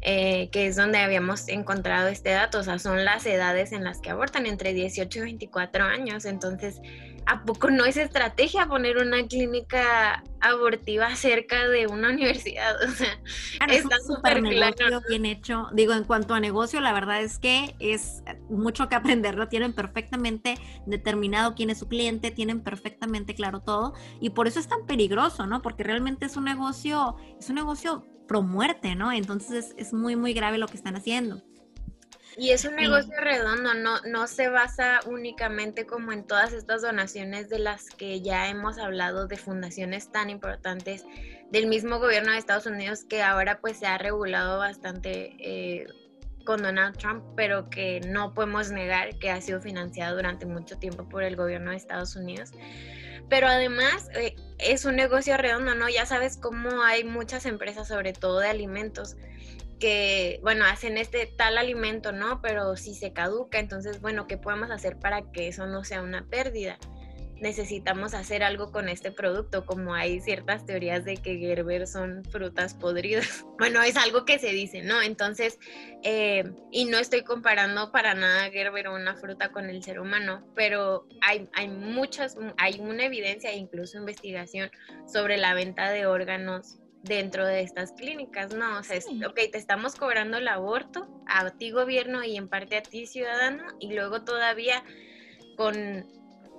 Eh, 0.01 0.49
que 0.51 0.67
es 0.67 0.75
donde 0.75 0.97
habíamos 0.97 1.47
encontrado 1.47 2.09
este 2.09 2.31
dato, 2.31 2.59
o 2.59 2.63
sea, 2.63 2.77
son 2.77 3.05
las 3.05 3.25
edades 3.25 3.71
en 3.71 3.85
las 3.85 4.01
que 4.01 4.09
abortan 4.09 4.45
entre 4.45 4.73
18 4.73 5.19
y 5.19 5.21
24 5.21 5.85
años, 5.85 6.25
entonces, 6.25 6.81
¿a 7.25 7.43
poco 7.43 7.69
no 7.69 7.85
es 7.85 7.97
estrategia 7.97 8.67
poner 8.67 8.97
una 8.97 9.25
clínica 9.27 10.23
abortiva 10.41 11.15
cerca 11.15 11.67
de 11.67 11.87
una 11.87 12.09
universidad? 12.09 12.75
O 12.83 12.91
sea, 12.91 13.17
está 13.67 13.97
súper 13.99 14.41
claro. 14.41 15.01
bien 15.07 15.25
hecho. 15.25 15.67
Digo, 15.73 15.93
en 15.93 16.03
cuanto 16.03 16.33
a 16.33 16.39
negocio, 16.39 16.81
la 16.81 16.93
verdad 16.93 17.21
es 17.21 17.39
que 17.39 17.75
es 17.79 18.23
mucho 18.49 18.89
que 18.89 18.95
aprender, 18.95 19.35
lo 19.35 19.47
tienen 19.47 19.73
perfectamente 19.73 20.55
determinado 20.85 21.55
quién 21.55 21.69
es 21.69 21.79
su 21.79 21.87
cliente, 21.87 22.31
tienen 22.31 22.61
perfectamente 22.61 23.35
claro 23.35 23.61
todo 23.61 23.93
y 24.19 24.31
por 24.31 24.47
eso 24.47 24.59
es 24.59 24.67
tan 24.67 24.85
peligroso, 24.85 25.47
¿no? 25.47 25.61
Porque 25.61 25.83
realmente 25.83 26.25
es 26.25 26.35
un 26.35 26.45
negocio, 26.45 27.15
es 27.39 27.49
un 27.49 27.55
negocio 27.55 28.05
pro 28.27 28.41
muerte, 28.41 28.95
¿no? 28.95 29.11
Entonces 29.11 29.73
es, 29.77 29.93
muy, 29.93 30.15
muy 30.15 30.33
grave 30.33 30.57
lo 30.57 30.67
que 30.67 30.77
están 30.77 30.95
haciendo. 30.95 31.41
Y 32.37 32.49
es 32.49 32.65
un 32.65 32.75
negocio 32.75 33.13
redondo, 33.19 33.73
no, 33.75 34.01
no 34.01 34.27
se 34.27 34.49
basa 34.49 34.99
únicamente 35.05 35.85
como 35.85 36.11
en 36.11 36.25
todas 36.25 36.51
estas 36.53 36.81
donaciones 36.81 37.49
de 37.49 37.59
las 37.59 37.89
que 37.89 38.21
ya 38.21 38.49
hemos 38.49 38.79
hablado 38.79 39.27
de 39.27 39.37
fundaciones 39.37 40.11
tan 40.11 40.29
importantes 40.29 41.05
del 41.51 41.67
mismo 41.67 41.99
gobierno 41.99 42.31
de 42.31 42.39
Estados 42.39 42.65
Unidos 42.65 43.03
que 43.03 43.21
ahora 43.21 43.59
pues 43.61 43.77
se 43.77 43.85
ha 43.85 43.99
regulado 43.99 44.57
bastante 44.57 45.35
eh, 45.39 45.85
con 46.43 46.63
Donald 46.63 46.97
Trump, 46.97 47.23
pero 47.35 47.69
que 47.69 48.01
no 48.01 48.33
podemos 48.33 48.71
negar 48.71 49.17
que 49.19 49.29
ha 49.29 49.39
sido 49.39 49.61
financiado 49.61 50.15
durante 50.15 50.45
mucho 50.45 50.77
tiempo 50.77 51.07
por 51.07 51.23
el 51.23 51.35
gobierno 51.35 51.71
de 51.71 51.77
Estados 51.77 52.15
Unidos. 52.15 52.51
Pero 53.29 53.47
además 53.47 54.09
eh, 54.15 54.35
es 54.57 54.85
un 54.85 54.95
negocio 54.95 55.37
redondo, 55.37 55.75
¿no? 55.75 55.89
Ya 55.89 56.05
sabes 56.05 56.37
cómo 56.37 56.83
hay 56.83 57.03
muchas 57.03 57.45
empresas, 57.45 57.87
sobre 57.87 58.13
todo 58.13 58.39
de 58.39 58.49
alimentos, 58.49 59.15
que, 59.83 60.39
bueno, 60.43 60.63
hacen 60.63 60.97
este 60.97 61.25
tal 61.25 61.57
alimento, 61.57 62.13
¿no? 62.13 62.41
Pero 62.41 62.77
si 62.77 62.95
se 62.95 63.11
caduca, 63.11 63.59
entonces, 63.59 63.99
bueno, 63.99 64.27
¿qué 64.27 64.37
podemos 64.37 64.71
hacer 64.71 64.97
para 64.97 65.29
que 65.33 65.49
eso 65.49 65.67
no 65.67 65.83
sea 65.83 66.01
una 66.01 66.25
pérdida? 66.29 66.79
necesitamos 67.41 68.13
hacer 68.13 68.41
algo 68.41 68.71
con 68.71 68.87
este 68.87 69.11
producto, 69.11 69.65
como 69.65 69.93
hay 69.93 70.21
ciertas 70.21 70.65
teorías 70.65 71.03
de 71.03 71.17
que 71.17 71.39
Gerber 71.39 71.87
son 71.87 72.23
frutas 72.23 72.73
podridas. 72.73 73.45
Bueno, 73.59 73.81
es 73.81 73.97
algo 73.97 74.23
que 74.23 74.39
se 74.39 74.51
dice, 74.51 74.81
¿no? 74.81 75.01
Entonces, 75.01 75.59
eh, 76.03 76.43
y 76.71 76.85
no 76.85 76.97
estoy 76.97 77.23
comparando 77.23 77.91
para 77.91 78.13
nada 78.13 78.49
Gerber 78.51 78.87
o 78.87 78.95
una 78.95 79.17
fruta 79.17 79.51
con 79.51 79.69
el 79.69 79.83
ser 79.83 79.99
humano, 79.99 80.47
pero 80.55 81.05
hay, 81.19 81.49
hay 81.53 81.67
muchas, 81.67 82.37
hay 82.57 82.79
una 82.79 83.03
evidencia 83.03 83.51
e 83.51 83.57
incluso 83.57 83.97
investigación 83.97 84.71
sobre 85.05 85.35
la 85.35 85.53
venta 85.53 85.91
de 85.91 86.05
órganos 86.05 86.79
dentro 87.03 87.45
de 87.45 87.61
estas 87.61 87.91
clínicas, 87.91 88.53
¿no? 88.53 88.79
O 88.79 88.83
sea, 88.83 88.97
es, 88.97 89.05
ok, 89.05 89.35
te 89.51 89.57
estamos 89.57 89.95
cobrando 89.95 90.37
el 90.37 90.47
aborto 90.47 91.07
a 91.27 91.49
ti 91.51 91.71
gobierno 91.71 92.23
y 92.23 92.37
en 92.37 92.47
parte 92.47 92.77
a 92.77 92.81
ti 92.81 93.05
ciudadano 93.05 93.63
y 93.79 93.93
luego 93.93 94.23
todavía 94.23 94.83
con 95.57 96.05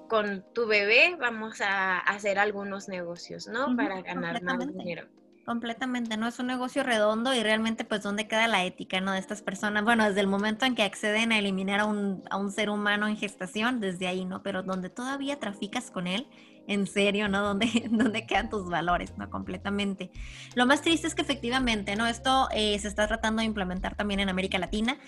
con 0.09 0.45
tu 0.55 0.67
bebé 0.67 1.17
vamos 1.19 1.61
a 1.61 1.99
hacer 1.99 2.39
algunos 2.39 2.89
negocios, 2.89 3.49
¿no? 3.49 3.75
Para 3.77 4.03
ganar 4.03 4.43
más 4.43 4.59
dinero. 4.67 5.09
Completamente, 5.45 6.17
¿no? 6.17 6.27
Es 6.27 6.39
un 6.39 6.47
negocio 6.47 6.83
redondo 6.83 7.35
y 7.35 7.43
realmente 7.43 7.85
pues 7.85 8.03
dónde 8.03 8.27
queda 8.27 8.49
la 8.49 8.65
ética, 8.65 9.01
¿no? 9.01 9.13
De 9.13 9.19
estas 9.19 9.43
personas. 9.43 9.85
Bueno, 9.85 10.05
desde 10.05 10.21
el 10.21 10.27
momento 10.27 10.65
en 10.65 10.75
que 10.75 10.83
acceden 10.83 11.33
a 11.33 11.39
eliminar 11.39 11.81
a 11.81 11.85
un, 11.85 12.23
a 12.31 12.37
un 12.39 12.51
ser 12.51 12.71
humano 12.71 13.09
en 13.09 13.17
gestación, 13.17 13.81
desde 13.81 14.07
ahí, 14.07 14.25
¿no? 14.25 14.43
Pero 14.43 14.63
donde 14.63 14.89
todavía 14.89 15.39
traficas 15.39 15.91
con 15.91 16.07
él, 16.07 16.27
en 16.67 16.87
serio, 16.87 17.29
¿no? 17.29 17.43
¿Dónde, 17.43 17.67
¿Dónde, 17.91 18.27
quedan 18.27 18.51
tus 18.51 18.69
valores, 18.69 19.13
¿no? 19.17 19.31
Completamente. 19.31 20.11
Lo 20.55 20.67
más 20.67 20.83
triste 20.83 21.07
es 21.07 21.15
que 21.15 21.23
efectivamente, 21.23 21.97
¿no? 21.97 22.07
Esto 22.07 22.49
eh, 22.53 22.79
se 22.79 22.89
está 22.89 23.07
tratando 23.07 23.41
de 23.41 23.47
implementar 23.47 23.97
también 23.97 24.21
en 24.21 24.29
América 24.29 24.59
Latina. 24.59 24.99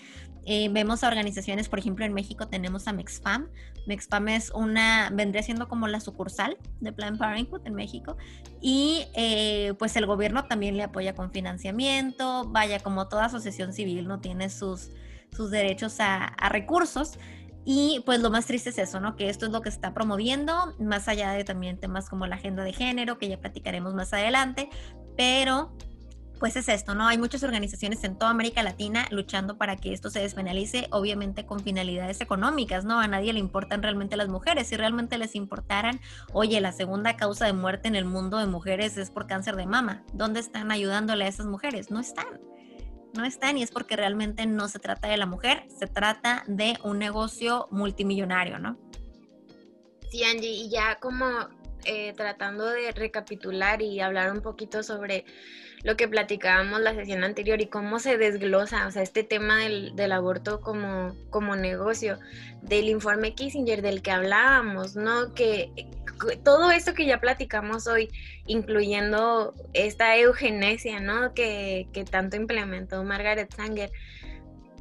Eh, 0.45 0.69
vemos 0.71 1.03
organizaciones, 1.03 1.69
por 1.69 1.79
ejemplo, 1.79 2.05
en 2.05 2.13
México 2.13 2.47
tenemos 2.47 2.87
a 2.87 2.93
Mexfam. 2.93 3.47
Mexfam 3.85 4.27
es 4.29 4.51
una, 4.51 5.09
vendría 5.13 5.43
siendo 5.43 5.67
como 5.67 5.87
la 5.87 5.99
sucursal 5.99 6.57
de 6.79 6.91
Planned 6.91 7.19
Parenthood 7.19 7.65
en 7.65 7.75
México. 7.75 8.17
Y 8.61 9.05
eh, 9.13 9.73
pues 9.79 9.95
el 9.95 10.05
gobierno 10.05 10.45
también 10.45 10.77
le 10.77 10.83
apoya 10.83 11.15
con 11.15 11.31
financiamiento. 11.31 12.45
Vaya, 12.49 12.79
como 12.79 13.07
toda 13.07 13.25
asociación 13.25 13.73
civil, 13.73 14.07
¿no? 14.07 14.19
Tiene 14.19 14.49
sus, 14.49 14.89
sus 15.31 15.51
derechos 15.51 15.97
a 15.99 16.49
recursos. 16.49 17.17
Y 17.69 18.01
pues 18.05 18.21
lo 18.21 18.29
más 18.29 18.45
triste 18.45 18.69
es 18.69 18.77
eso, 18.77 19.01
¿no? 19.01 19.17
Que 19.17 19.27
esto 19.27 19.45
es 19.45 19.51
lo 19.51 19.61
que 19.61 19.69
se 19.69 19.75
está 19.75 19.93
promoviendo, 19.93 20.73
más 20.79 21.09
allá 21.09 21.31
de 21.31 21.43
también 21.43 21.77
temas 21.77 22.09
como 22.09 22.25
la 22.25 22.37
agenda 22.37 22.63
de 22.63 22.71
género, 22.71 23.17
que 23.17 23.27
ya 23.27 23.41
platicaremos 23.41 23.93
más 23.93 24.13
adelante, 24.13 24.69
pero 25.17 25.75
pues 26.39 26.55
es 26.55 26.69
esto, 26.69 26.95
¿no? 26.95 27.05
Hay 27.05 27.17
muchas 27.17 27.43
organizaciones 27.43 28.05
en 28.05 28.17
toda 28.17 28.31
América 28.31 28.63
Latina 28.63 29.05
luchando 29.11 29.57
para 29.57 29.75
que 29.75 29.91
esto 29.91 30.09
se 30.09 30.21
despenalice, 30.21 30.87
obviamente 30.91 31.45
con 31.45 31.59
finalidades 31.59 32.21
económicas, 32.21 32.85
¿no? 32.85 33.01
A 33.01 33.07
nadie 33.09 33.33
le 33.33 33.39
importan 33.39 33.83
realmente 33.83 34.15
las 34.15 34.29
mujeres. 34.29 34.67
Si 34.67 34.77
realmente 34.77 35.17
les 35.17 35.35
importaran, 35.35 35.99
oye, 36.31 36.61
la 36.61 36.71
segunda 36.71 37.17
causa 37.17 37.47
de 37.47 37.53
muerte 37.53 37.89
en 37.89 37.97
el 37.97 38.05
mundo 38.05 38.37
de 38.37 38.45
mujeres 38.45 38.95
es 38.95 39.11
por 39.11 39.27
cáncer 39.27 39.57
de 39.57 39.65
mama. 39.65 40.05
¿Dónde 40.13 40.39
están 40.39 40.71
ayudándole 40.71 41.25
a 41.25 41.27
esas 41.27 41.47
mujeres? 41.47 41.91
No 41.91 41.99
están 41.99 42.39
no 43.13 43.25
están 43.25 43.57
y 43.57 43.63
es 43.63 43.71
porque 43.71 43.95
realmente 43.95 44.45
no 44.45 44.67
se 44.67 44.79
trata 44.79 45.07
de 45.07 45.17
la 45.17 45.25
mujer, 45.25 45.65
se 45.77 45.87
trata 45.87 46.43
de 46.47 46.77
un 46.83 46.99
negocio 46.99 47.67
multimillonario, 47.71 48.59
¿no? 48.59 48.77
Sí, 50.09 50.23
Angie, 50.23 50.49
y 50.49 50.69
ya 50.69 50.99
como 50.99 51.25
eh, 51.85 52.13
tratando 52.15 52.65
de 52.65 52.91
recapitular 52.91 53.81
y 53.81 53.99
hablar 53.99 54.31
un 54.31 54.41
poquito 54.41 54.83
sobre 54.83 55.25
lo 55.83 55.95
que 55.95 56.07
platicábamos 56.07 56.81
la 56.81 56.95
sesión 56.95 57.23
anterior 57.23 57.61
y 57.61 57.67
cómo 57.67 57.99
se 57.99 58.17
desglosa, 58.17 58.87
o 58.87 58.91
sea, 58.91 59.03
este 59.03 59.23
tema 59.23 59.57
del, 59.57 59.95
del, 59.95 60.11
aborto 60.11 60.59
como, 60.59 61.15
como 61.29 61.55
negocio, 61.55 62.19
del 62.61 62.89
informe 62.89 63.35
Kissinger 63.35 63.81
del 63.81 64.01
que 64.01 64.11
hablábamos, 64.11 64.95
¿no? 64.95 65.33
Que 65.33 65.71
todo 66.43 66.71
esto 66.71 66.93
que 66.93 67.05
ya 67.05 67.19
platicamos 67.19 67.87
hoy, 67.87 68.09
incluyendo 68.45 69.53
esta 69.73 70.17
eugenesia, 70.17 70.99
¿no? 70.99 71.33
Que, 71.33 71.87
que 71.93 72.05
tanto 72.05 72.35
implementó 72.35 73.03
Margaret 73.03 73.53
Sanger, 73.53 73.91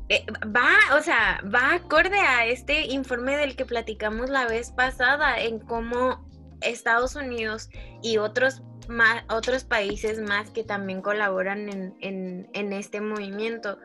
eh, 0.09 0.25
va, 0.45 0.97
o 0.97 1.03
sea, 1.03 1.43
va 1.53 1.75
acorde 1.75 2.19
a 2.19 2.47
este 2.47 2.87
informe 2.87 3.37
del 3.37 3.57
que 3.57 3.65
platicamos 3.65 4.31
la 4.31 4.47
vez 4.47 4.71
pasada 4.71 5.41
en 5.41 5.59
cómo 5.59 6.29
Estados 6.61 7.17
Unidos 7.17 7.71
y 8.03 8.19
otros 8.19 8.63
más, 8.89 9.25
otros 9.29 9.65
países 9.65 10.21
más 10.21 10.51
que 10.51 10.63
también 10.63 11.03
colaboran 11.03 11.69
en, 11.69 11.97
en, 12.01 12.49
en 12.53 12.73
este 12.73 13.01
movimiento 13.01 13.79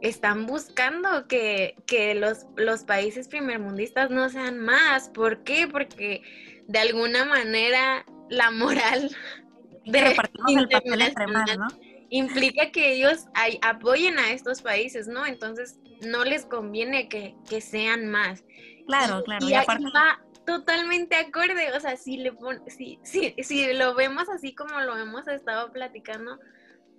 están 0.00 0.46
buscando 0.46 1.26
que, 1.26 1.74
que 1.86 2.14
los, 2.14 2.46
los, 2.56 2.84
países 2.84 3.28
primermundistas 3.28 4.10
no 4.10 4.28
sean 4.28 4.58
más. 4.58 5.08
¿Por 5.08 5.42
qué? 5.42 5.66
Porque 5.66 6.22
de 6.66 6.78
alguna 6.78 7.24
manera 7.24 8.04
la 8.28 8.50
moral 8.50 9.10
de 9.84 9.98
el 9.98 10.68
papel 10.68 11.02
entre 11.02 11.26
¿no? 11.56 11.68
implica 12.10 12.70
que 12.70 12.92
ellos 12.92 13.26
apoyen 13.62 14.18
a 14.18 14.30
estos 14.30 14.62
países, 14.62 15.08
¿no? 15.08 15.26
Entonces 15.26 15.78
no 16.06 16.24
les 16.24 16.46
conviene 16.46 17.08
que, 17.08 17.34
que 17.48 17.60
sean 17.60 18.08
más. 18.08 18.44
Claro, 18.86 19.22
claro. 19.24 19.46
Y, 19.48 19.54
aparte... 19.54 19.84
va 19.94 20.20
totalmente 20.46 21.14
acorde, 21.16 21.72
o 21.76 21.80
sea, 21.80 21.96
si, 21.96 22.16
le 22.16 22.32
si, 22.68 22.98
si, 23.02 23.34
si 23.42 23.74
lo 23.74 23.94
vemos 23.94 24.30
así 24.30 24.54
como 24.54 24.80
lo 24.80 24.96
hemos 24.96 25.28
estado 25.28 25.70
platicando, 25.72 26.38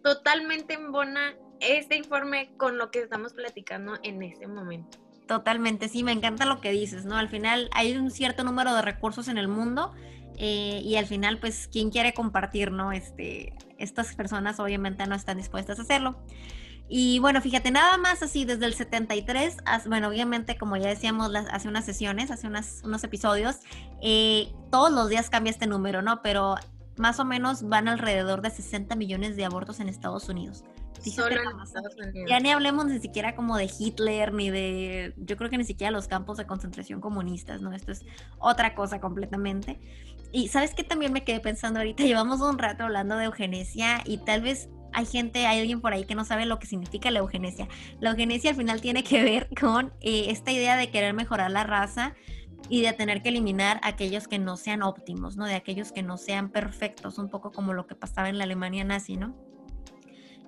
totalmente 0.04 0.76
embona 0.76 1.36
este 1.60 1.96
informe 1.96 2.52
con 2.58 2.78
lo 2.78 2.92
que 2.92 3.00
estamos 3.00 3.34
platicando 3.34 3.98
en 4.04 4.22
este 4.24 4.48
momento. 4.48 4.98
Totalmente, 5.28 5.90
sí, 5.90 6.04
me 6.04 6.12
encanta 6.12 6.46
lo 6.46 6.60
que 6.60 6.72
dices, 6.72 7.06
¿no? 7.06 7.16
Al 7.16 7.30
final 7.30 7.70
hay 7.74 7.96
un 7.96 8.10
cierto 8.10 8.44
número 8.44 8.74
de 8.74 8.82
recursos 8.82 9.28
en 9.28 9.38
el 9.38 9.48
mundo 9.48 9.94
eh, 10.38 10.82
y 10.84 10.96
al 10.96 11.06
final, 11.06 11.38
pues, 11.38 11.70
¿quién 11.72 11.92
quiere 11.92 12.14
compartir, 12.14 12.72
no? 12.72 12.92
Este, 12.92 13.54
estas 13.78 14.16
personas 14.16 14.60
obviamente 14.60 15.06
no 15.06 15.16
están 15.16 15.38
dispuestas 15.38 15.78
a 15.78 15.84
hacerlo. 15.84 16.18
Y 16.92 17.20
bueno, 17.20 17.40
fíjate, 17.40 17.70
nada 17.70 17.98
más 18.00 18.24
así 18.24 18.46
desde 18.46 18.66
el 18.66 18.74
73, 18.74 19.58
bueno, 19.86 20.08
obviamente 20.08 20.58
como 20.58 20.76
ya 20.76 20.88
decíamos 20.88 21.32
hace 21.36 21.68
unas 21.68 21.86
sesiones, 21.86 22.32
hace 22.32 22.48
unos 22.48 23.04
episodios, 23.04 23.58
eh, 24.02 24.52
todos 24.72 24.92
los 24.92 25.10
días 25.10 25.30
cambia 25.30 25.52
este 25.52 25.68
número, 25.68 26.02
¿no? 26.02 26.24
Pero 26.24 26.56
más 26.98 27.20
o 27.20 27.26
menos 27.26 27.62
van 27.70 27.88
alrededor 27.88 28.42
de 28.42 28.50
60 28.50 28.96
millones 28.96 29.36
de 29.36 29.46
abortos 29.46 29.80
en 29.80 29.88
Estados 29.88 30.30
Unidos. 30.30 30.64
Solo 31.00 31.36
en 31.42 31.60
Estados 31.62 31.96
Unidos. 31.96 32.30
Ya 32.30 32.40
ni 32.40 32.52
hablemos 32.52 32.86
ni 32.86 33.00
siquiera 33.00 33.36
como 33.36 33.58
de 33.58 33.70
Hitler, 33.78 34.34
ni 34.34 34.50
de, 34.50 35.14
yo 35.18 35.38
creo 35.38 35.50
que 35.50 35.58
ni 35.58 35.64
siquiera 35.64 35.92
los 35.92 36.08
campos 36.08 36.38
de 36.38 36.46
concentración 36.46 37.00
comunistas, 37.00 37.62
¿no? 37.62 37.74
Esto 37.74 37.92
es 37.92 38.06
otra 38.38 38.76
cosa 38.76 39.00
completamente. 39.00 39.80
Y 40.32 40.50
sabes 40.50 40.76
que 40.76 40.84
también 40.84 41.14
me 41.14 41.24
quedé 41.24 41.40
pensando 41.40 41.80
ahorita, 41.80 42.04
llevamos 42.06 42.42
un 42.42 42.58
rato 42.58 42.84
hablando 42.84 43.18
de 43.18 43.26
eugenesia 43.26 44.02
y 44.06 44.18
tal 44.20 44.42
vez 44.42 44.70
hay 44.92 45.06
gente, 45.06 45.46
hay 45.46 45.60
alguien 45.60 45.82
por 45.82 45.94
ahí 45.94 46.04
que 46.04 46.16
no 46.16 46.26
sabe 46.26 46.46
lo 46.46 46.60
que 46.60 46.68
significa 46.68 47.12
la 47.12 47.20
eugenesia. 47.20 47.68
La 48.00 48.10
eugenesia 48.12 48.50
al 48.52 48.56
final 48.56 48.82
tiene 48.82 49.04
que 49.04 49.24
ver 49.24 49.50
con 49.60 49.94
eh, 50.02 50.26
esta 50.30 50.52
idea 50.52 50.76
de 50.76 50.90
querer 50.90 51.14
mejorar 51.14 51.52
la 51.52 51.64
raza 51.64 52.16
y 52.68 52.82
de 52.82 52.92
tener 52.94 53.22
que 53.22 53.30
eliminar 53.30 53.80
aquellos 53.84 54.28
que 54.28 54.38
no 54.38 54.58
sean 54.58 54.84
óptimos, 54.84 55.38
¿no? 55.38 55.46
De 55.46 55.56
aquellos 55.56 55.92
que 55.92 56.04
no 56.04 56.18
sean 56.18 56.50
perfectos, 56.50 57.18
un 57.18 57.30
poco 57.30 57.52
como 57.52 57.74
lo 57.74 57.88
que 57.88 57.96
pasaba 57.96 58.30
en 58.30 58.38
la 58.38 58.44
Alemania 58.44 58.84
nazi, 58.84 59.16
¿no? 59.16 59.49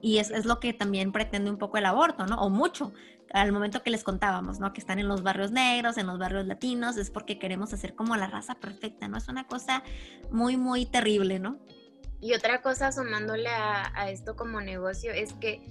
Y 0.02 0.18
es, 0.18 0.32
es, 0.32 0.46
lo 0.46 0.60
que 0.60 0.74
también 0.74 1.12
pretende 1.12 1.50
un 1.50 1.58
poco 1.58 1.78
el 1.78 1.86
aborto, 1.86 2.26
¿no? 2.26 2.36
O 2.42 2.50
mucho. 2.50 2.94
Al 3.34 3.52
momento 3.52 3.84
que 3.84 3.92
les 3.92 4.04
contábamos, 4.04 4.60
¿no? 4.60 4.74
Que 4.74 4.82
están 4.82 5.00
en 5.00 5.08
los 5.08 5.24
barrios 5.24 5.52
negros, 5.52 5.98
en 5.98 6.08
los 6.08 6.20
barrios 6.20 6.46
latinos, 6.48 6.98
es 6.98 7.10
porque 7.10 7.40
queremos 7.40 7.72
hacer 7.72 7.96
como 7.96 8.16
la 8.18 8.28
raza 8.28 8.56
perfecta, 8.56 9.08
¿no? 9.08 9.18
Es 9.18 9.28
una 9.28 9.48
cosa 9.48 9.84
muy, 10.32 10.58
muy 10.58 10.86
terrible, 10.86 11.40
¿no? 11.40 11.60
Y 12.20 12.34
otra 12.34 12.62
cosa, 12.62 12.92
sumándole 12.92 13.50
a, 13.50 13.92
a 13.96 14.10
esto 14.10 14.36
como 14.36 14.60
negocio, 14.60 15.12
es 15.12 15.34
que 15.34 15.62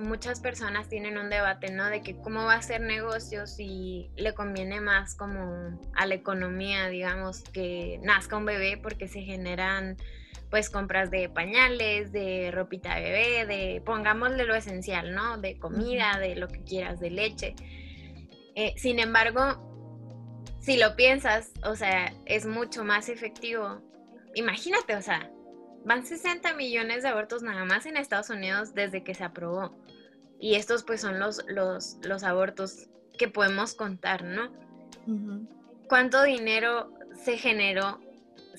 muchas 0.00 0.40
personas 0.40 0.88
tienen 0.88 1.18
un 1.18 1.30
debate, 1.30 1.70
¿no? 1.70 1.88
De 1.88 2.02
que 2.02 2.16
cómo 2.16 2.44
va 2.44 2.54
a 2.54 2.62
ser 2.62 2.80
negocio 2.80 3.46
si 3.46 4.10
le 4.16 4.34
conviene 4.34 4.80
más 4.80 5.14
como 5.14 5.80
a 5.94 6.06
la 6.06 6.14
economía, 6.14 6.88
digamos, 6.88 7.42
que 7.42 8.00
nazca 8.02 8.36
un 8.36 8.44
bebé 8.44 8.78
porque 8.82 9.08
se 9.08 9.22
generan 9.22 9.96
pues 10.50 10.68
compras 10.68 11.10
de 11.12 11.28
pañales, 11.28 12.10
de 12.10 12.50
ropita 12.50 12.96
de 12.96 13.02
bebé, 13.02 13.46
de 13.46 13.82
pongámosle 13.82 14.44
lo 14.44 14.54
esencial, 14.54 15.14
¿no? 15.14 15.38
De 15.38 15.58
comida, 15.58 16.18
de 16.18 16.34
lo 16.34 16.48
que 16.48 16.62
quieras, 16.64 16.98
de 16.98 17.10
leche. 17.10 17.54
Eh, 18.56 18.74
sin 18.76 18.98
embargo, 18.98 19.70
si 20.60 20.76
lo 20.76 20.96
piensas, 20.96 21.52
o 21.64 21.76
sea, 21.76 22.12
es 22.26 22.46
mucho 22.46 22.84
más 22.84 23.08
efectivo. 23.08 23.80
Imagínate, 24.34 24.96
o 24.96 25.02
sea, 25.02 25.30
van 25.84 26.04
60 26.04 26.54
millones 26.54 27.02
de 27.02 27.08
abortos 27.08 27.42
nada 27.42 27.64
más 27.64 27.86
en 27.86 27.96
Estados 27.96 28.30
Unidos 28.30 28.74
desde 28.74 29.02
que 29.02 29.14
se 29.14 29.24
aprobó. 29.24 29.74
Y 30.38 30.54
estos 30.54 30.84
pues 30.84 31.00
son 31.00 31.18
los, 31.18 31.44
los, 31.48 31.98
los 32.02 32.22
abortos 32.22 32.88
que 33.18 33.28
podemos 33.28 33.74
contar, 33.74 34.24
¿no? 34.24 34.50
¿Cuánto 35.88 36.22
dinero 36.22 36.92
se 37.24 37.36
generó 37.36 38.00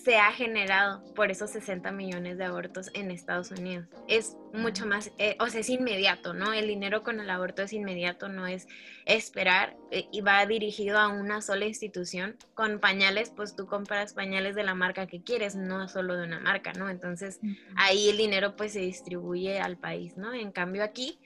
se 0.04 0.18
ha 0.18 0.32
generado 0.32 1.04
por 1.14 1.30
esos 1.30 1.52
60 1.52 1.92
millones 1.92 2.38
de 2.38 2.46
abortos 2.46 2.90
en 2.94 3.12
Estados 3.12 3.52
Unidos. 3.52 3.88
Es 4.08 4.36
mucho 4.54 4.86
más, 4.86 5.12
eh, 5.20 5.38
o 5.40 5.48
sea, 5.48 5.62
es 5.62 5.70
inmediato, 5.70 6.34
¿no? 6.34 6.54
El 6.54 6.68
dinero 6.68 7.04
con 7.04 7.20
el 7.20 7.30
aborto 7.30 7.62
es 7.62 7.74
inmediato, 7.74 8.28
no 8.28 8.48
es 8.48 8.68
esperar 9.06 9.78
eh, 9.92 10.08
y 10.12 10.22
va 10.22 10.46
dirigido 10.46 10.98
a 10.98 11.10
una 11.10 11.42
sola 11.42 11.66
institución. 11.66 12.36
Con 12.56 12.80
pañales, 12.80 13.32
pues 13.36 13.56
tú 13.56 13.68
compras 13.68 14.14
pañales 14.14 14.56
de 14.56 14.64
la 14.64 14.74
marca 14.74 15.06
que 15.06 15.22
quieres, 15.22 15.56
no 15.56 15.88
solo 15.88 16.16
de 16.16 16.26
una 16.26 16.40
marca, 16.40 16.74
¿no? 16.74 16.90
Entonces 16.90 17.40
ahí 17.76 18.10
el 18.10 18.18
dinero 18.18 18.56
pues 18.56 18.74
se 18.74 18.80
distribuye 18.80 19.60
al 19.60 19.78
país, 19.78 20.18
¿no? 20.18 20.34
En 20.34 20.52
cambio 20.52 20.84
aquí, 20.84 21.20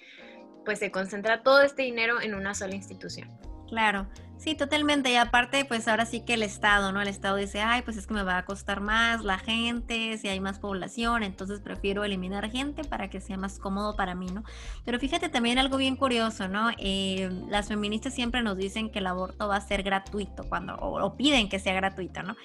pues 0.66 0.80
se 0.80 0.92
concentra 0.92 1.44
todo 1.44 1.62
este 1.62 1.84
dinero 1.84 2.20
en 2.20 2.36
una 2.36 2.54
sola 2.54 2.76
institución. 2.76 3.55
Claro, 3.68 4.08
Sí, 4.38 4.54
totalmente. 4.54 5.12
Y 5.12 5.16
aparte, 5.16 5.66
pues 5.66 5.88
ahora 5.88 6.06
sí 6.06 6.20
que 6.20 6.34
el 6.34 6.44
Estado, 6.44 6.92
¿no? 6.92 7.02
El 7.02 7.08
Estado 7.08 7.38
dice, 7.38 7.62
ay, 7.62 7.82
pues 7.82 7.98
es 7.98 8.06
que 8.06 8.14
me 8.14 8.24
va 8.24 8.38
a 8.38 8.46
costar 8.46 8.82
más 8.82 9.24
la 9.24 9.40
gente, 9.40 10.18
si 10.18 10.28
hay 10.28 10.40
más 10.40 10.60
población, 10.60 11.24
entonces 11.24 11.62
prefiero 11.62 12.04
eliminar 12.04 12.52
gente 12.52 12.84
para 12.84 13.10
que 13.10 13.22
sea 13.22 13.38
más 13.38 13.60
cómodo 13.60 13.96
para 13.96 14.14
mí, 14.14 14.28
¿no? 14.28 14.44
Pero 14.84 15.00
fíjate 15.00 15.30
también 15.30 15.58
algo 15.58 15.78
bien 15.78 15.96
curioso, 15.96 16.48
¿no? 16.48 16.70
Eh, 16.78 17.30
las 17.50 17.70
feministas 17.70 18.14
siempre 18.14 18.44
nos 18.44 18.58
dicen 18.58 18.92
que 18.92 19.00
el 19.00 19.08
aborto 19.08 19.48
va 19.48 19.56
a 19.56 19.62
ser 19.62 19.84
gratuito, 19.84 20.44
cuando, 20.44 20.76
o, 20.76 21.16
piden 21.16 21.50
que 21.50 21.60
sea 21.60 21.74
gratuito, 21.74 22.22
¿no? 22.22 22.36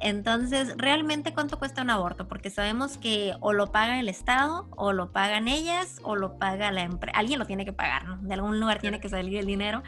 Entonces, 0.00 0.74
¿realmente 0.76 1.34
cuánto 1.34 1.58
cuesta 1.58 1.82
un 1.82 1.90
aborto? 1.90 2.26
Porque 2.26 2.50
sabemos 2.50 2.96
que 2.96 3.34
o 3.40 3.52
lo 3.52 3.70
paga 3.70 4.00
el 4.00 4.08
Estado, 4.08 4.66
o 4.76 4.92
lo 4.92 5.12
pagan 5.12 5.46
ellas, 5.46 6.00
o 6.02 6.16
lo 6.16 6.38
paga 6.38 6.72
la 6.72 6.82
empresa. 6.82 7.18
Alguien 7.18 7.38
lo 7.38 7.46
tiene 7.46 7.64
que 7.64 7.72
pagar, 7.72 8.06
¿no? 8.06 8.16
De 8.16 8.34
algún 8.34 8.58
lugar 8.58 8.80
tiene 8.80 8.98
que 8.98 9.08
salir 9.08 9.38
el 9.38 9.46
dinero. 9.46 9.82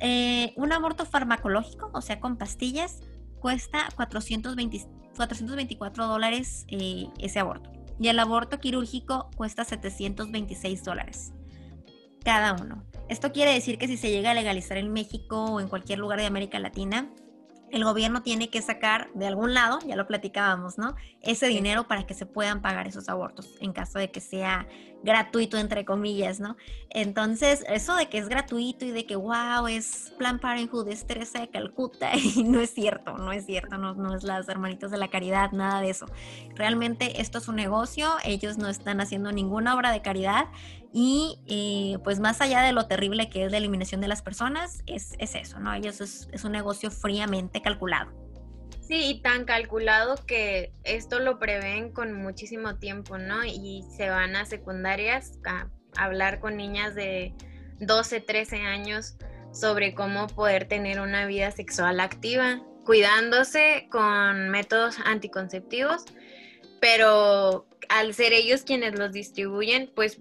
Eh, 0.00 0.52
un 0.56 0.72
aborto 0.72 1.06
farmacológico, 1.06 1.90
o 1.92 2.00
sea, 2.00 2.20
con 2.20 2.36
pastillas, 2.36 3.00
cuesta 3.40 3.88
420, 3.96 4.86
424 5.16 6.06
dólares 6.06 6.66
eh, 6.68 7.06
ese 7.18 7.38
aborto. 7.38 7.70
Y 8.00 8.08
el 8.08 8.18
aborto 8.18 8.58
quirúrgico 8.58 9.30
cuesta 9.36 9.64
726 9.64 10.82
dólares 10.84 11.32
cada 12.24 12.54
uno. 12.54 12.82
Esto 13.08 13.32
quiere 13.32 13.52
decir 13.52 13.78
que 13.78 13.86
si 13.86 13.96
se 13.96 14.10
llega 14.10 14.30
a 14.30 14.34
legalizar 14.34 14.78
en 14.78 14.92
México 14.92 15.44
o 15.44 15.60
en 15.60 15.68
cualquier 15.68 15.98
lugar 15.98 16.18
de 16.18 16.26
América 16.26 16.58
Latina, 16.58 17.10
el 17.74 17.84
gobierno 17.84 18.22
tiene 18.22 18.50
que 18.50 18.62
sacar 18.62 19.10
de 19.14 19.26
algún 19.26 19.52
lado, 19.52 19.80
ya 19.86 19.96
lo 19.96 20.06
platicábamos, 20.06 20.78
¿no? 20.78 20.94
Ese 21.20 21.48
dinero 21.48 21.88
para 21.88 22.06
que 22.06 22.14
se 22.14 22.24
puedan 22.24 22.62
pagar 22.62 22.86
esos 22.86 23.08
abortos 23.08 23.56
en 23.60 23.72
caso 23.72 23.98
de 23.98 24.10
que 24.10 24.20
sea 24.20 24.68
gratuito, 25.02 25.58
entre 25.58 25.84
comillas, 25.84 26.40
¿no? 26.40 26.56
Entonces, 26.90 27.64
eso 27.68 27.94
de 27.96 28.08
que 28.08 28.18
es 28.18 28.28
gratuito 28.28 28.84
y 28.84 28.92
de 28.92 29.06
que, 29.06 29.16
wow, 29.16 29.66
es 29.68 30.14
Plan 30.18 30.38
Parenthood, 30.38 30.88
es 30.88 31.06
Teresa 31.06 31.40
de 31.40 31.48
Calcuta, 31.50 32.12
y 32.36 32.44
no 32.44 32.60
es 32.60 32.70
cierto, 32.70 33.18
no 33.18 33.32
es 33.32 33.44
cierto, 33.44 33.76
no, 33.76 33.94
no 33.94 34.14
es 34.14 34.22
las 34.22 34.48
hermanitas 34.48 34.90
de 34.90 34.98
la 34.98 35.08
caridad, 35.08 35.50
nada 35.52 35.80
de 35.80 35.90
eso. 35.90 36.06
Realmente 36.54 37.20
esto 37.20 37.38
es 37.38 37.48
un 37.48 37.56
negocio, 37.56 38.08
ellos 38.24 38.56
no 38.56 38.68
están 38.68 39.00
haciendo 39.00 39.32
ninguna 39.32 39.74
obra 39.74 39.90
de 39.90 40.00
caridad 40.00 40.46
y 40.96 41.40
eh, 41.48 41.98
pues 42.04 42.20
más 42.20 42.40
allá 42.40 42.62
de 42.62 42.72
lo 42.72 42.86
terrible 42.86 43.28
que 43.28 43.44
es 43.44 43.50
la 43.50 43.58
eliminación 43.58 44.00
de 44.00 44.06
las 44.06 44.22
personas, 44.22 44.84
es, 44.86 45.16
eso, 45.18 45.58
¿no? 45.58 45.74
Ellos 45.74 46.00
es, 46.00 46.28
es 46.30 46.44
un 46.44 46.52
negocio 46.52 46.88
fríamente 46.92 47.60
calculado. 47.60 48.12
Sí, 48.80 49.06
y 49.06 49.20
tan 49.20 49.44
calculado 49.44 50.14
que 50.24 50.72
esto 50.84 51.18
lo 51.18 51.40
prevén 51.40 51.90
con 51.90 52.12
muchísimo 52.12 52.76
tiempo, 52.76 53.18
¿no? 53.18 53.44
Y 53.44 53.84
se 53.96 54.08
van 54.08 54.36
a 54.36 54.44
secundarias 54.44 55.32
a 55.44 55.68
hablar 55.96 56.38
con 56.38 56.56
niñas 56.56 56.94
de 56.94 57.34
12, 57.80 58.20
13 58.20 58.60
años 58.60 59.16
sobre 59.52 59.94
cómo 59.94 60.28
poder 60.28 60.68
tener 60.68 61.00
una 61.00 61.26
vida 61.26 61.50
sexual 61.50 61.98
activa, 61.98 62.62
cuidándose 62.84 63.88
con 63.90 64.48
métodos 64.50 64.98
anticonceptivos, 65.04 66.04
pero 66.80 67.66
al 67.88 68.14
ser 68.14 68.32
ellos 68.32 68.62
quienes 68.62 68.96
los 68.96 69.12
distribuyen, 69.12 69.90
pues 69.94 70.20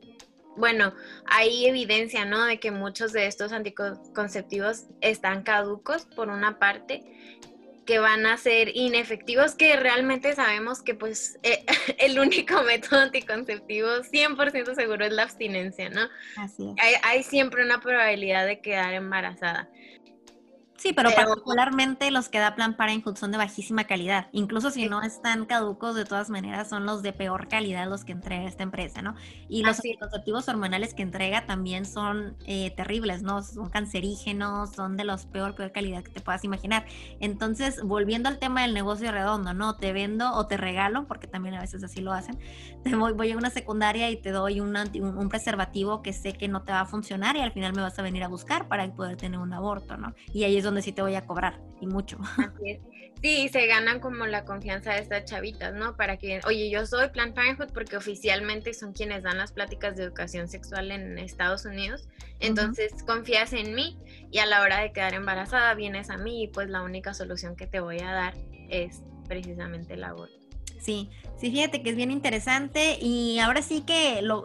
bueno, 0.55 0.93
hay 1.25 1.65
evidencia, 1.65 2.25
¿no? 2.25 2.45
De 2.45 2.59
que 2.59 2.71
muchos 2.71 3.11
de 3.13 3.27
estos 3.27 3.51
anticonceptivos 3.51 4.85
están 5.01 5.43
caducos, 5.43 6.05
por 6.05 6.29
una 6.29 6.59
parte, 6.59 7.03
que 7.85 7.99
van 7.99 8.25
a 8.25 8.37
ser 8.37 8.75
inefectivos, 8.75 9.55
que 9.55 9.75
realmente 9.75 10.33
sabemos 10.33 10.81
que 10.81 10.95
pues 10.95 11.37
eh, 11.43 11.65
el 11.99 12.19
único 12.19 12.63
método 12.63 13.01
anticonceptivo 13.01 13.87
100% 13.87 14.75
seguro 14.75 15.05
es 15.05 15.11
la 15.11 15.23
abstinencia, 15.23 15.89
¿no? 15.89 16.07
Así 16.37 16.63
es. 16.63 16.83
Hay, 16.83 16.93
hay 17.03 17.23
siempre 17.23 17.63
una 17.63 17.79
probabilidad 17.79 18.45
de 18.45 18.61
quedar 18.61 18.93
embarazada. 18.93 19.69
Sí, 20.75 20.91
pero, 20.91 21.11
particularmente 21.11 22.11
los 22.11 22.29
que 22.29 22.39
da 22.39 22.55
Plan 22.55 22.75
Parenthood 22.75 23.15
son 23.15 23.31
de 23.31 23.37
bajísima 23.37 23.85
calidad. 23.85 24.27
Incluso 24.31 24.71
si 24.71 24.89
no 24.89 25.01
están 25.01 25.45
caducos, 25.45 25.95
de 25.95 26.03
todas 26.03 26.29
maneras 26.29 26.67
son 26.67 26.85
los 26.85 27.01
de 27.03 27.13
peor 27.13 27.47
calidad 27.47 27.87
los 27.87 28.03
que 28.03 28.11
entrega 28.11 28.43
esta 28.43 28.63
empresa, 28.63 29.01
¿no? 29.01 29.15
Y 29.47 29.63
los 29.63 29.77
anticonceptivos 29.77 30.49
hormonales 30.49 30.93
que 30.93 31.03
entrega 31.03 31.45
también 31.45 31.85
son 31.85 32.35
eh, 32.45 32.71
terribles, 32.75 33.21
¿no? 33.21 33.43
Son 33.43 33.69
cancerígenos, 33.69 34.71
son 34.71 34.97
de 34.97 35.05
los 35.05 35.25
peor, 35.25 35.55
peor 35.55 35.71
calidad 35.71 36.03
que 36.03 36.11
te 36.11 36.21
puedas 36.21 36.43
imaginar. 36.43 36.85
Entonces, 37.19 37.81
volviendo 37.83 38.27
al 38.27 38.39
tema 38.39 38.63
del 38.63 38.73
negocio 38.73 39.11
redondo, 39.11 39.53
¿no? 39.53 39.77
Te 39.77 39.93
vendo 39.93 40.33
o 40.33 40.47
te 40.47 40.57
regalo, 40.57 41.07
porque 41.07 41.27
también 41.27 41.55
a 41.55 41.61
veces 41.61 41.83
así 41.83 42.01
lo 42.01 42.11
hacen. 42.11 42.39
Te 42.83 42.95
voy, 42.95 43.13
voy 43.13 43.31
a 43.31 43.37
una 43.37 43.51
secundaria 43.51 44.09
y 44.09 44.17
te 44.17 44.31
doy 44.31 44.59
un, 44.59 44.75
un 44.75 45.29
preservativo 45.29 46.01
que 46.01 46.13
sé 46.13 46.33
que 46.33 46.47
no 46.47 46.63
te 46.63 46.71
va 46.71 46.81
a 46.81 46.85
funcionar 46.85 47.37
y 47.37 47.41
al 47.41 47.53
final 47.53 47.73
me 47.73 47.81
vas 47.81 47.97
a 47.99 48.01
venir 48.01 48.23
a 48.23 48.27
buscar 48.27 48.67
para 48.67 48.91
poder 48.93 49.17
tener 49.17 49.39
un 49.39 49.53
aborto, 49.53 49.97
¿no? 49.97 50.13
Y 50.33 50.43
ahí 50.43 50.57
es 50.57 50.62
donde 50.63 50.73
donde 50.73 50.81
sí 50.81 50.91
te 50.91 51.03
voy 51.03 51.15
a 51.15 51.25
cobrar 51.25 51.59
y 51.79 51.87
mucho. 51.87 52.17
Sí, 53.21 53.47
se 53.47 53.67
ganan 53.67 54.01
como 54.01 54.25
la 54.25 54.43
confianza 54.43 54.91
de 54.91 54.99
estas 54.99 55.23
chavitas, 55.23 55.73
¿no? 55.73 55.95
Para 55.95 56.17
que, 56.17 56.41
oye, 56.45 56.69
yo 56.69 56.85
soy 56.85 57.07
Plan 57.07 57.33
Parenthood 57.33 57.71
porque 57.73 57.95
oficialmente 57.95 58.73
son 58.73 58.91
quienes 58.91 59.23
dan 59.23 59.37
las 59.37 59.53
pláticas 59.53 59.95
de 59.95 60.03
educación 60.03 60.49
sexual 60.49 60.91
en 60.91 61.17
Estados 61.17 61.63
Unidos. 61.63 62.09
Entonces 62.41 62.91
confías 63.07 63.53
en 63.53 63.75
mí 63.75 63.97
y 64.29 64.39
a 64.39 64.45
la 64.45 64.61
hora 64.61 64.81
de 64.81 64.91
quedar 64.91 65.13
embarazada 65.13 65.73
vienes 65.73 66.09
a 66.09 66.17
mí 66.17 66.43
y 66.43 66.47
pues 66.49 66.69
la 66.69 66.81
única 66.81 67.13
solución 67.13 67.55
que 67.55 67.65
te 67.65 67.79
voy 67.79 68.01
a 68.01 68.11
dar 68.11 68.33
es 68.69 69.03
precisamente 69.29 69.93
el 69.93 70.03
aborto. 70.03 70.42
Sí, 70.83 71.09
sí, 71.37 71.49
fíjate 71.49 71.81
que 71.81 71.91
es 71.91 71.95
bien 71.95 72.11
interesante 72.11 72.97
y 72.99 73.39
ahora 73.39 73.61
sí 73.61 73.83
que 73.87 74.21
lo, 74.21 74.43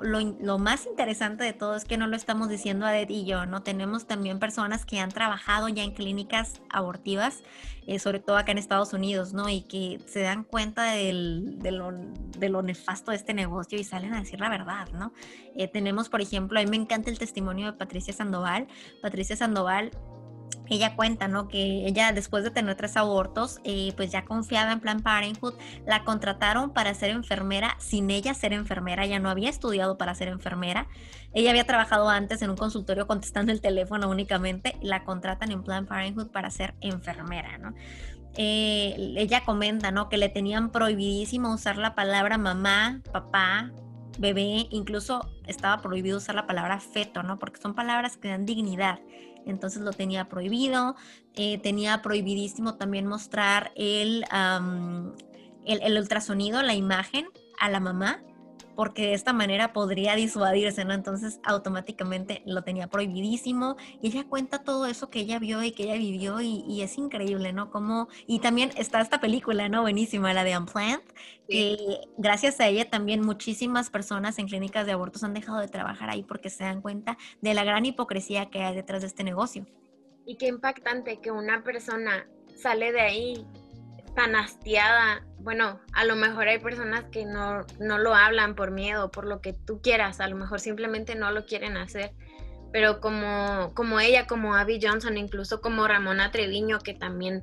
más 0.59 0.87
interesante 0.87 1.43
de 1.43 1.53
todo 1.53 1.75
es 1.75 1.85
que 1.85 1.97
no 1.97 2.07
lo 2.07 2.15
estamos 2.15 2.49
diciendo 2.49 2.87
a 2.87 2.97
Ed 2.97 3.09
y 3.11 3.25
yo, 3.25 3.45
¿no? 3.45 3.65
Tenemos 3.65 4.07
también 4.07 4.39
personas 4.39 4.87
que 4.87 5.01
han 5.01 5.11
trabajado 5.11 5.69
ya 5.69 5.83
en 5.83 5.91
clínicas 5.91 6.61
abortivas, 6.71 7.43
eh, 7.89 7.99
sobre 7.99 8.21
todo 8.21 8.37
acá 8.37 8.53
en 8.53 8.59
Estados 8.59 8.93
Unidos, 8.93 9.33
¿no? 9.33 9.49
Y 9.49 9.63
que 9.63 9.99
se 10.07 10.21
dan 10.21 10.45
cuenta 10.45 10.93
de, 10.93 11.13
lo, 11.13 11.91
de, 12.39 12.49
lo, 12.49 12.63
nefasto 12.63 13.11
de 13.11 13.17
este 13.17 13.35
negocio 13.35 13.77
y 13.77 13.83
salen 13.83 14.15
a 14.15 14.21
decir 14.21 14.39
la 14.39 14.49
verdad, 14.49 14.87
¿no? 14.93 15.13
Eh, 15.57 15.67
tenemos, 15.67 16.09
por 16.09 16.21
ejemplo, 16.21 16.61
a 16.61 16.63
mí 16.63 16.71
me 16.71 16.77
encanta 16.77 17.11
el 17.11 17.19
testimonio 17.19 17.67
de 17.67 17.73
Patricia 17.73 18.15
Sandoval. 18.15 18.69
Patricia 19.03 19.35
Sandoval 19.35 19.91
ella 20.71 20.97
cuenta, 20.97 21.29
¿no? 21.29 21.49
Que 21.49 21.87
ella 21.87 22.13
después 22.13 22.45
de 22.45 22.51
tener 22.51 22.75
tres 22.77 22.97
abortos, 22.97 23.61
eh, 23.65 23.93
pues 23.97 24.11
ya 24.11 24.25
confiaba 24.25 24.73
en 24.73 24.81
Plan 24.81 25.01
Parenthood, 25.01 25.55
la 25.87 26.05
contrataron 26.05 26.71
para 26.71 26.95
ser 26.95 27.11
enfermera 27.11 27.77
sin 27.79 28.11
ella 28.11 28.35
ser 28.35 28.53
enfermera, 28.53 29.05
ella 29.05 29.19
no 29.19 29.31
había 29.31 29.51
estudiado 29.51 29.99
para 29.99 30.15
ser 30.15 30.29
enfermera, 30.29 30.89
ella 31.35 31.51
había 31.51 31.65
trabajado 31.65 32.09
antes 32.09 32.43
en 32.43 32.51
un 32.51 32.57
consultorio 32.57 33.07
contestando 33.07 33.53
el 33.53 33.61
teléfono 33.61 34.09
únicamente, 34.09 34.77
la 34.81 35.05
contratan 35.05 35.53
en 35.53 35.63
Plan 35.63 35.87
Parenthood 35.87 36.29
para 36.29 36.51
ser 36.51 36.75
enfermera, 36.81 37.59
¿no? 37.59 37.75
Eh, 38.37 39.15
ella 39.17 39.43
comenta, 39.45 39.91
¿no? 39.91 40.09
Que 40.09 40.17
le 40.17 40.29
tenían 40.29 40.71
prohibidísimo 40.71 41.53
usar 41.53 41.77
la 41.77 41.95
palabra 41.95 42.39
mamá, 42.39 43.01
papá, 43.13 43.73
bebé, 44.19 44.67
incluso 44.71 45.29
estaba 45.47 45.81
prohibido 45.81 46.19
usar 46.19 46.35
la 46.35 46.47
palabra 46.47 46.81
feto, 46.81 47.23
¿no? 47.23 47.39
Porque 47.39 47.61
son 47.61 47.75
palabras 47.75 48.17
que 48.17 48.29
dan 48.29 48.47
dignidad. 48.47 49.01
Entonces 49.47 49.83
lo 49.83 49.93
tenía 49.93 50.29
prohibido. 50.29 50.97
Eh, 51.35 51.59
tenía 51.59 52.03
prohibidísimo 52.03 52.75
también 52.75 53.07
mostrar 53.07 53.73
el, 53.77 54.25
el, 55.65 55.83
el 55.83 55.99
ultrasonido, 55.99 56.63
la 56.63 56.75
imagen 56.75 57.27
a 57.61 57.69
la 57.71 57.81
mamá 57.81 58.23
porque 58.79 59.09
de 59.09 59.15
esta 59.15 59.33
manera 59.33 59.73
podría 59.73 60.15
disuadirse, 60.15 60.85
¿no? 60.85 60.95
Entonces 60.95 61.41
automáticamente 61.43 62.43
lo 62.47 62.63
tenía 62.63 62.87
prohibidísimo 62.87 63.77
y 64.01 64.07
ella 64.07 64.29
cuenta 64.29 64.63
todo 64.63 64.87
eso 64.87 65.11
que 65.11 65.19
ella 65.19 65.41
vio 65.41 65.65
y 65.65 65.73
que 65.73 65.83
ella 65.83 65.95
vivió 65.95 66.41
y, 66.41 66.81
es 66.81 66.97
increíble, 66.97 67.53
¿no? 67.53 67.73
Como, 67.73 68.07
y 68.29 68.39
también 68.39 68.71
está 68.77 69.01
esta 69.01 69.21
película, 69.21 69.69
¿no? 69.69 69.83
Buenísima, 69.83 70.33
la 70.33 70.45
de 70.45 70.57
Unplanned, 70.57 71.03
que 71.49 72.03
gracias 72.19 72.61
a 72.61 72.69
ella 72.69 72.89
también 72.89 73.21
muchísimas 73.21 73.91
personas 73.91 74.39
en 74.39 74.47
clínicas 74.47 74.87
de 74.87 74.93
abortos 74.93 75.25
han 75.25 75.35
dejado 75.35 75.59
de 75.59 75.67
trabajar 75.67 76.09
ahí 76.09 76.23
porque 76.23 76.49
se 76.49 76.63
dan 76.63 76.81
cuenta 76.81 77.19
de 77.41 77.55
la 77.55 77.65
gran 77.65 77.85
hipocresía 77.85 78.49
que 78.49 78.63
hay 78.63 78.77
detrás 78.77 79.01
de 79.01 79.09
este 79.09 79.25
negocio. 79.25 79.67
Y 80.25 80.37
qué 80.37 80.47
impactante 80.47 81.19
que 81.21 81.33
una 81.33 81.65
persona 81.65 82.29
sale 82.55 82.93
de 82.93 83.01
ahí 83.01 83.47
tan 84.19 84.35
hastiada. 84.35 85.25
Bueno, 85.39 85.79
a 85.93 86.05
lo 86.05 86.17
mejor 86.17 86.49
hay 86.49 86.59
personas 86.59 87.05
que 87.13 87.25
no, 87.25 87.65
no 87.79 87.99
lo 87.99 88.17
hablan 88.17 88.57
por 88.57 88.73
miedo, 88.73 89.13
por 89.13 89.25
lo 89.25 89.41
que 89.41 89.53
tú 89.53 89.81
quieras, 89.81 90.19
a 90.19 90.27
lo 90.27 90.35
mejor 90.35 90.59
simplemente 90.59 91.15
no 91.15 91.31
lo 91.31 91.47
quieren 91.47 91.77
hacer. 91.77 92.11
Pero 92.73 93.01
como, 93.01 93.73
como 93.75 94.01
ella, 94.01 94.27
como 94.27 94.57
Abby 94.57 94.81
Johnson, 94.83 95.17
incluso 95.17 95.61
como 95.61 95.87
Ramona 95.87 96.33
Treviño, 96.33 96.81
que 96.81 96.95
también 96.95 97.43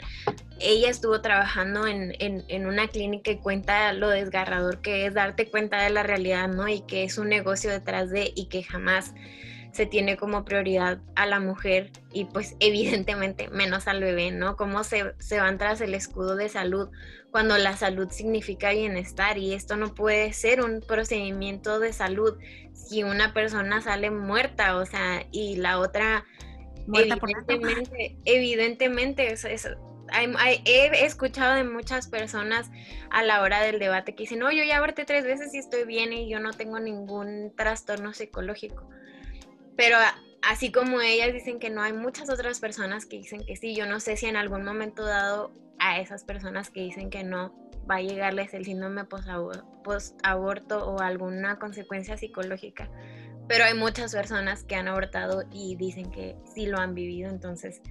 ella 0.59 0.89
estuvo 0.89 1.21
trabajando 1.21 1.87
en, 1.87 2.13
en, 2.19 2.43
en 2.49 2.67
una 2.67 2.89
clínica 2.89 3.31
y 3.31 3.37
cuenta 3.37 3.93
lo 3.93 4.09
desgarrador 4.09 4.81
que 4.81 5.05
es 5.05 5.13
darte 5.13 5.49
cuenta 5.49 5.81
de 5.81 5.91
la 5.91 6.03
realidad, 6.03 6.49
¿no? 6.49 6.67
Y 6.67 6.81
que 6.81 7.05
es 7.05 7.17
un 7.17 7.29
negocio 7.29 7.71
detrás 7.71 8.09
de 8.09 8.33
y 8.35 8.49
que 8.49 8.63
jamás 8.63 9.13
se 9.75 9.85
tiene 9.85 10.15
como 10.15 10.45
prioridad 10.45 10.99
a 11.15 11.25
la 11.25 11.41
mujer 11.41 11.91
y 12.13 12.25
pues 12.25 12.55
evidentemente 12.59 13.49
menos 13.49 13.87
al 13.87 14.01
bebé, 14.01 14.31
¿no? 14.31 14.55
Cómo 14.55 14.83
se, 14.83 15.13
se 15.19 15.39
van 15.39 15.57
tras 15.57 15.81
el 15.81 15.93
escudo 15.93 16.35
de 16.35 16.47
salud 16.47 16.89
cuando 17.29 17.57
la 17.57 17.75
salud 17.75 18.09
significa 18.09 18.71
bienestar 18.71 19.37
y 19.37 19.53
esto 19.53 19.75
no 19.75 19.93
puede 19.93 20.31
ser 20.31 20.61
un 20.61 20.79
procedimiento 20.79 21.79
de 21.79 21.91
salud 21.91 22.37
si 22.71 23.03
una 23.03 23.33
persona 23.33 23.81
sale 23.81 24.09
muerta, 24.09 24.77
o 24.77 24.85
sea, 24.85 25.27
y 25.31 25.57
la 25.57 25.79
otra 25.79 26.23
evidentemente, 26.93 28.15
evidentemente 28.23 29.35
he 30.65 31.05
escuchado 31.05 31.55
de 31.55 31.65
muchas 31.65 32.07
personas 32.07 32.71
a 33.09 33.23
la 33.23 33.41
hora 33.41 33.61
del 33.61 33.79
debate 33.79 34.15
que 34.15 34.23
dicen, 34.23 34.39
no, 34.39 34.51
yo 34.53 34.63
ya 34.63 34.77
aborté 34.77 35.03
tres 35.03 35.25
veces 35.25 35.53
y 35.53 35.57
estoy 35.57 35.83
bien 35.83 36.13
y 36.13 36.29
yo 36.29 36.39
no 36.39 36.53
tengo 36.53 36.79
ningún 36.79 37.53
trastorno 37.57 38.13
psicológico. 38.13 38.87
Pero 39.75 39.97
así 40.41 40.71
como 40.71 41.01
ellas 41.01 41.33
dicen 41.33 41.59
que 41.59 41.69
no, 41.69 41.81
hay 41.81 41.93
muchas 41.93 42.29
otras 42.29 42.59
personas 42.59 43.05
que 43.05 43.17
dicen 43.17 43.45
que 43.45 43.55
sí. 43.55 43.75
Yo 43.75 43.85
no 43.85 43.99
sé 43.99 44.17
si 44.17 44.27
en 44.27 44.37
algún 44.37 44.63
momento 44.63 45.03
dado 45.05 45.53
a 45.79 45.99
esas 45.99 46.23
personas 46.23 46.69
que 46.69 46.81
dicen 46.81 47.09
que 47.09 47.23
no 47.23 47.53
va 47.89 47.95
a 47.95 48.01
llegarles 48.01 48.53
el 48.53 48.65
síndrome 48.65 49.05
post-aborto 49.05 50.87
o 50.87 50.99
alguna 50.99 51.59
consecuencia 51.59 52.17
psicológica. 52.17 52.89
Pero 53.47 53.65
hay 53.65 53.75
muchas 53.75 54.13
personas 54.13 54.63
que 54.63 54.75
han 54.75 54.87
abortado 54.87 55.43
y 55.51 55.75
dicen 55.75 56.09
que 56.09 56.35
sí 56.53 56.65
lo 56.65 56.79
han 56.79 56.95
vivido. 56.95 57.29
Entonces, 57.29 57.81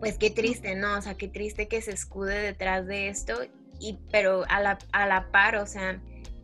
pues 0.00 0.18
qué 0.18 0.30
triste, 0.30 0.74
¿no? 0.74 0.98
O 0.98 1.02
sea, 1.02 1.14
qué 1.14 1.28
triste 1.28 1.68
que 1.68 1.80
se 1.80 1.92
escude 1.92 2.40
detrás 2.40 2.86
de 2.86 3.08
esto. 3.08 3.34
Y, 3.78 3.98
pero 4.10 4.44
a 4.48 4.60
la, 4.60 4.78
a 4.92 5.06
la 5.06 5.30
par, 5.30 5.56
o 5.56 5.66
sea, 5.66 6.00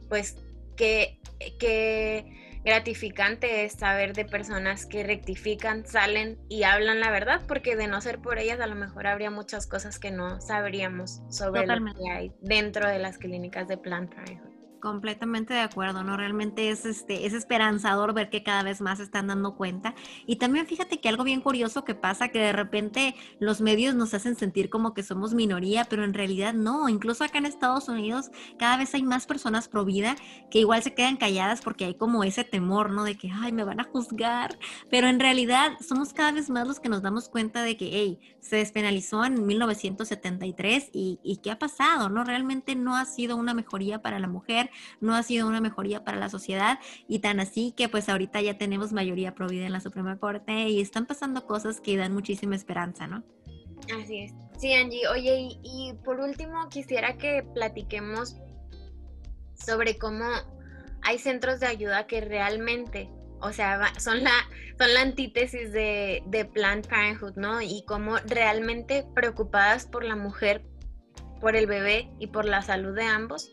pues 0.09 0.37
que, 0.77 1.19
que 1.59 2.42
gratificante 2.65 3.65
es 3.65 3.75
saber 3.75 4.15
de 4.15 4.25
personas 4.25 4.87
que 4.87 5.03
rectifican, 5.03 5.87
salen 5.87 6.39
y 6.49 6.63
hablan 6.65 7.01
la 7.01 7.11
verdad, 7.11 7.41
porque 7.47 7.77
de 7.77 7.89
no 7.89 8.01
ser 8.01 8.21
por 8.21 8.39
ellas 8.39 8.61
a 8.61 8.67
lo 8.67 8.75
mejor 8.75 9.07
habría 9.07 9.31
muchas 9.31 9.67
cosas 9.67 9.99
que 9.99 10.11
no 10.11 10.41
sabríamos 10.41 11.23
sobre 11.29 11.67
lo 11.67 11.85
que 11.85 12.11
hay 12.11 12.33
dentro 12.41 12.89
de 12.89 12.99
las 12.99 13.19
clínicas 13.19 13.69
de 13.69 13.79
Planned 13.79 14.11
Parenthood. 14.11 14.52
Completamente 14.83 15.55
de 15.55 15.61
acuerdo, 15.61 16.03
¿no? 16.03 16.17
Realmente 16.17 16.69
es, 16.69 16.85
este, 16.87 17.25
es 17.25 17.35
esperanzador 17.35 18.15
ver 18.15 18.31
que 18.31 18.43
cada 18.43 18.65
vez 18.65 18.81
más 18.81 18.99
se 18.99 19.05
están 19.05 19.29
dando 19.29 19.55
cuenta. 19.55 19.95
Y 20.27 20.37
también 20.37 20.67
fíjate 20.67 20.99
que 20.99 21.09
algo 21.09 21.23
bien 21.23 21.41
curioso 21.41 21.85
que 21.85 21.95
pasa, 21.95 22.31
que 22.31 22.41
de 22.41 22.53
repente 22.53 23.15
los 23.39 23.61
medios 23.61 23.95
nos 23.95 24.13
hacen 24.13 24.35
sentir 24.35 24.71
como 24.71 24.93
que 24.93 25.05
somos 25.05 25.35
minoría, 25.35 25.85
pero 25.85 26.03
en 26.03 26.13
realidad 26.13 26.53
no. 26.53 26.89
Incluso 26.89 27.23
acá 27.23 27.39
en 27.39 27.47
Estados 27.47 27.89
Unidos 27.89 28.33
cada 28.59 28.77
vez 28.77 28.93
hay 28.93 29.05
más 29.05 29.25
personas 29.27 29.69
pro 29.69 29.85
vida 29.85 30.17
que 30.51 30.59
igual 30.59 30.83
se 30.83 30.95
quedan 30.95 31.17
calladas 31.17 31.61
porque 31.61 31.85
hay 31.85 31.95
como 31.95 32.25
ese 32.25 32.43
temor, 32.43 32.91
¿no? 32.91 33.05
De 33.05 33.17
que, 33.17 33.31
ay, 33.33 33.53
me 33.53 33.63
van 33.63 33.79
a 33.79 33.85
juzgar. 33.85 34.59
Pero 34.91 35.07
en 35.07 35.21
realidad 35.21 35.75
somos 35.81 36.13
cada 36.13 36.33
vez 36.33 36.51
más 36.51 36.67
los 36.67 36.81
que 36.81 36.89
nos 36.89 37.03
damos 37.03 37.29
cuenta 37.29 37.63
de 37.63 37.77
que, 37.77 37.89
hey, 37.93 38.19
se 38.43 38.57
despenalizó 38.57 39.25
en 39.25 39.47
1973 39.47 40.91
y, 40.93 41.19
y 41.23 41.39
qué 41.39 41.51
ha 41.51 41.59
pasado, 41.59 42.11
¿no? 42.11 42.25
Realmente 42.25 42.77
no 42.77 42.97
ha 42.97 43.07
sido 43.07 43.37
una 43.37 43.55
mejoría 43.55 44.03
para 44.03 44.19
la 44.19 44.29
mujer 44.29 44.71
no 45.01 45.15
ha 45.15 45.23
sido 45.23 45.47
una 45.47 45.61
mejoría 45.61 46.05
para 46.05 46.19
la 46.19 46.29
sociedad 46.29 46.79
y 47.09 47.21
tan 47.21 47.41
así 47.41 47.73
que 47.77 47.89
pues 47.89 48.09
ahorita 48.09 48.41
ya 48.41 48.59
tenemos 48.59 48.93
mayoría 48.93 49.35
provida 49.35 49.67
en 49.67 49.73
la 49.73 49.81
Suprema 49.81 50.19
Corte 50.19 50.69
y 50.69 50.81
están 50.81 51.07
pasando 51.07 51.47
cosas 51.47 51.81
que 51.81 51.97
dan 51.97 52.13
muchísima 52.13 52.57
esperanza, 52.57 53.07
¿no? 53.07 53.23
Así 54.01 54.21
es. 54.21 54.33
Sí, 54.59 54.73
Angie. 54.73 55.09
Oye, 55.09 55.59
y, 55.63 55.93
por 56.05 56.21
último 56.21 56.69
quisiera 56.69 57.19
que 57.19 57.45
platiquemos 57.55 58.37
sobre 59.55 59.99
cómo 59.99 60.25
hay 61.03 61.19
centros 61.19 61.59
de 61.59 61.67
ayuda 61.67 62.07
que 62.07 62.21
realmente, 62.21 63.09
o 63.43 63.53
sea, 63.53 63.93
son 63.99 64.25
la, 64.25 64.33
son 64.79 64.95
la 64.95 65.03
antítesis 65.03 65.73
de, 65.73 66.23
de 66.27 66.45
Planned 66.45 66.89
Parenthood, 66.89 67.37
¿no? 67.37 67.61
Y 67.61 67.85
cómo 67.87 68.17
realmente 68.27 69.05
preocupadas 69.15 69.87
por 69.87 70.05
la 70.05 70.17
mujer, 70.17 70.63
por 71.41 71.57
el 71.57 71.67
bebé 71.67 72.11
y 72.19 72.29
por 72.29 72.45
la 72.45 72.63
salud 72.63 72.95
de 72.95 73.05
ambos, 73.05 73.51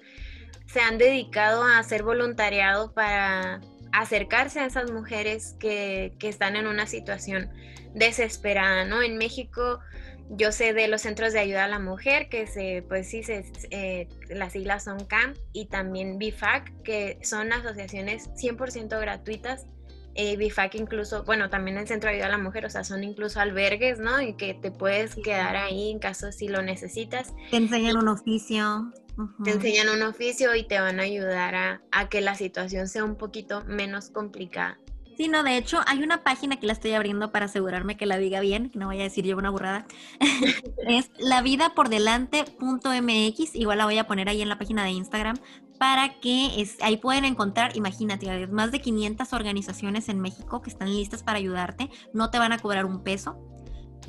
se 0.67 0.81
han 0.81 0.97
dedicado 0.97 1.63
a 1.63 1.79
hacer 1.79 2.03
voluntariado 2.03 2.93
para 2.93 3.61
acercarse 3.91 4.59
a 4.59 4.65
esas 4.65 4.91
mujeres 4.91 5.55
que, 5.59 6.15
están 6.21 6.55
en 6.55 6.67
una 6.67 6.85
situación 6.85 7.49
desesperada, 7.93 8.85
¿no? 8.85 9.01
En 9.01 9.17
México 9.17 9.79
yo 10.31 10.51
sé 10.51 10.73
de 10.73 10.87
los 10.87 11.01
centros 11.01 11.33
de 11.33 11.39
ayuda 11.39 11.65
a 11.65 11.67
la 11.67 11.79
mujer, 11.79 12.29
que 12.29 12.45
se, 12.45 12.83
pues 12.87 13.09
sí, 13.09 13.23
se, 13.23 13.51
eh, 13.71 14.07
las 14.29 14.53
siglas 14.53 14.83
son 14.83 15.03
CAMP 15.05 15.35
y 15.53 15.65
también 15.69 16.19
BIFAC, 16.19 16.83
que 16.83 17.17
son 17.23 17.51
asociaciones 17.51 18.29
100% 18.35 18.99
gratuitas. 19.01 19.65
Eh, 20.15 20.37
BIFAC 20.37 20.75
incluso, 20.75 21.23
bueno, 21.23 21.49
también 21.49 21.77
el 21.77 21.87
centro 21.87 22.09
de 22.09 22.15
ayuda 22.15 22.27
a 22.27 22.31
la 22.31 22.37
mujer, 22.37 22.65
o 22.65 22.69
sea, 22.69 22.83
son 22.83 23.03
incluso 23.03 23.39
albergues, 23.39 23.99
¿no? 23.99 24.21
Y 24.21 24.33
que 24.33 24.53
te 24.53 24.69
puedes 24.71 25.15
quedar 25.15 25.55
ahí 25.55 25.91
en 25.91 25.99
caso 25.99 26.31
si 26.31 26.47
lo 26.47 26.61
necesitas. 26.61 27.33
Te 27.51 27.57
enseñan 27.57 27.97
un 27.97 28.09
oficio. 28.09 28.91
Te 29.43 29.51
enseñan 29.51 29.89
un 29.89 30.01
oficio 30.03 30.55
y 30.55 30.63
te 30.63 30.79
van 30.79 31.01
a 31.01 31.03
ayudar 31.03 31.81
a, 31.91 32.09
que 32.09 32.21
la 32.21 32.35
situación 32.35 32.87
sea 32.87 33.03
un 33.03 33.15
poquito 33.15 33.65
menos 33.65 34.09
complicada. 34.09 34.79
Sí, 35.17 35.27
no, 35.27 35.43
de 35.43 35.57
hecho 35.57 35.81
hay 35.85 36.01
una 36.01 36.23
página 36.23 36.57
que 36.57 36.65
la 36.65 36.71
estoy 36.71 36.93
abriendo 36.93 37.33
para 37.33 37.47
asegurarme 37.47 37.97
que 37.97 38.05
la 38.05 38.17
diga 38.17 38.39
bien, 38.39 38.69
que 38.69 38.79
no 38.79 38.87
vaya 38.87 39.01
a 39.01 39.03
decir 39.03 39.25
yo 39.25 39.35
una 39.35 39.49
burrada. 39.49 39.85
es 40.87 41.11
lavidapordelante.mx, 41.17 43.55
igual 43.55 43.77
la 43.77 43.85
voy 43.85 43.97
a 43.97 44.07
poner 44.07 44.29
ahí 44.29 44.41
en 44.41 44.47
la 44.47 44.57
página 44.57 44.85
de 44.85 44.91
Instagram 44.91 45.35
para 45.79 46.19
que 46.19 46.67
ahí 46.81 46.97
pueden 46.97 47.25
encontrar, 47.25 47.75
imagínate, 47.75 48.47
más 48.47 48.71
de 48.71 48.81
500 48.81 49.33
organizaciones 49.33 50.09
en 50.09 50.19
México 50.19 50.61
que 50.61 50.69
están 50.69 50.93
listas 50.93 51.23
para 51.23 51.39
ayudarte, 51.39 51.89
no 52.13 52.29
te 52.29 52.37
van 52.37 52.51
a 52.51 52.59
cobrar 52.59 52.85
un 52.85 53.01
peso 53.01 53.39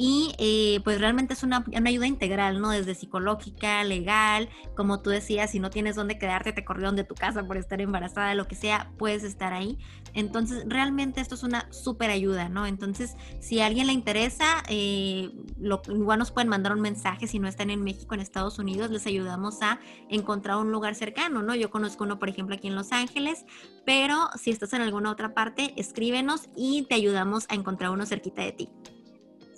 y 0.02 0.34
eh, 0.38 0.80
pues 0.82 0.98
realmente 0.98 1.34
es 1.34 1.42
una, 1.42 1.62
ayuda 1.84 2.06
integral, 2.06 2.58
¿no? 2.58 2.70
Desde 2.70 2.94
psicológica, 2.94 3.84
legal, 3.84 4.48
como 4.74 5.02
tú 5.02 5.10
decías, 5.10 5.50
si 5.50 5.60
no 5.60 5.68
tienes 5.68 5.94
dónde 5.94 6.18
quedarte, 6.18 6.54
te 6.54 6.64
corrieron 6.64 6.96
de 6.96 7.04
tu 7.04 7.14
casa 7.14 7.46
por 7.46 7.58
estar 7.58 7.82
embarazada, 7.82 8.34
lo 8.34 8.48
que 8.48 8.54
sea, 8.54 8.90
puedes 8.96 9.24
estar 9.24 9.52
ahí. 9.52 9.76
Entonces, 10.14 10.64
realmente 10.66 11.20
esto 11.20 11.34
es 11.34 11.42
una 11.42 11.70
súper 11.70 12.08
ayuda, 12.08 12.48
¿no? 12.48 12.66
Entonces, 12.66 13.14
si 13.40 13.60
a 13.60 13.66
alguien 13.66 13.88
le 13.88 13.92
interesa, 13.92 14.62
eh, 14.70 15.32
lo, 15.58 15.82
igual 15.90 16.18
nos 16.18 16.30
pueden 16.30 16.48
mandar 16.48 16.72
un 16.72 16.80
mensaje 16.80 17.26
si 17.26 17.38
no 17.38 17.46
están 17.46 17.68
en 17.68 17.84
México, 17.84 18.14
en 18.14 18.20
Estados 18.20 18.58
Unidos, 18.58 18.90
les 18.90 19.06
ayudamos 19.06 19.60
a 19.60 19.80
encontrar 20.08 20.56
un 20.56 20.72
lugar 20.72 20.94
cercano, 20.94 21.42
¿no? 21.42 21.54
Yo 21.54 21.70
conozco 21.70 22.04
uno, 22.04 22.18
por 22.18 22.30
ejemplo, 22.30 22.54
aquí 22.54 22.68
en 22.68 22.74
Los 22.74 22.92
Ángeles, 22.92 23.44
pero 23.84 24.30
si 24.38 24.50
estás 24.50 24.72
en 24.72 24.80
alguna 24.80 25.10
otra 25.10 25.34
parte, 25.34 25.74
escríbenos 25.76 26.48
y 26.56 26.86
te 26.88 26.94
ayudamos 26.94 27.44
a 27.50 27.54
encontrar 27.54 27.90
uno 27.90 28.06
cerquita 28.06 28.40
de 28.40 28.52
ti. 28.52 28.70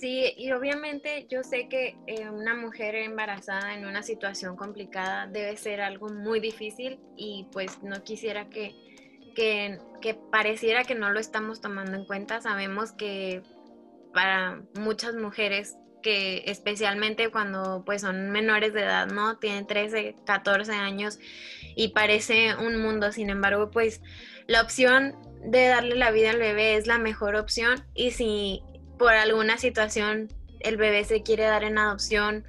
Sí, 0.03 0.35
y 0.37 0.51
obviamente 0.51 1.29
yo 1.31 1.45
sé 1.45 1.69
que 1.69 1.97
eh, 2.09 2.29
una 2.29 2.57
mujer 2.57 2.97
embarazada 2.97 3.77
en 3.77 3.87
una 3.87 4.03
situación 4.03 4.57
complicada 4.57 5.29
debe 5.29 5.57
ser 5.57 5.81
algo 5.81 6.09
muy 6.09 6.41
difícil 6.41 6.99
y 7.17 7.47
pues 7.53 7.85
no 7.85 8.03
quisiera 8.03 8.49
que, 8.49 8.75
que, 9.37 9.79
que 10.01 10.15
pareciera 10.15 10.83
que 10.83 10.97
no 10.97 11.13
lo 11.13 11.21
estamos 11.21 11.61
tomando 11.61 11.97
en 11.97 12.05
cuenta. 12.05 12.41
Sabemos 12.41 12.91
que 12.91 13.45
para 14.13 14.65
muchas 14.75 15.15
mujeres 15.15 15.77
que 16.03 16.43
especialmente 16.47 17.31
cuando 17.31 17.85
pues 17.87 18.01
son 18.01 18.33
menores 18.33 18.73
de 18.73 18.81
edad, 18.81 19.07
¿no? 19.07 19.39
Tienen 19.39 19.69
13, 19.69 20.17
14 20.27 20.73
años 20.73 21.21
y 21.77 21.91
parece 21.91 22.57
un 22.57 22.83
mundo, 22.83 23.13
sin 23.13 23.31
embargo, 23.31 23.71
pues 23.71 24.01
la 24.49 24.63
opción 24.63 25.15
de 25.45 25.69
darle 25.69 25.95
la 25.95 26.11
vida 26.11 26.31
al 26.31 26.41
bebé 26.41 26.75
es 26.75 26.89
la 26.89 26.99
mejor 26.99 27.37
opción 27.37 27.85
y 27.95 28.11
si 28.11 28.65
por 29.03 29.15
alguna 29.15 29.59
situación 29.59 30.29
el 30.61 30.77
bebé 30.77 31.03
se 31.03 31.25
quiere 31.25 31.43
dar 31.43 31.65
en 31.65 31.77
adopción, 31.77 32.45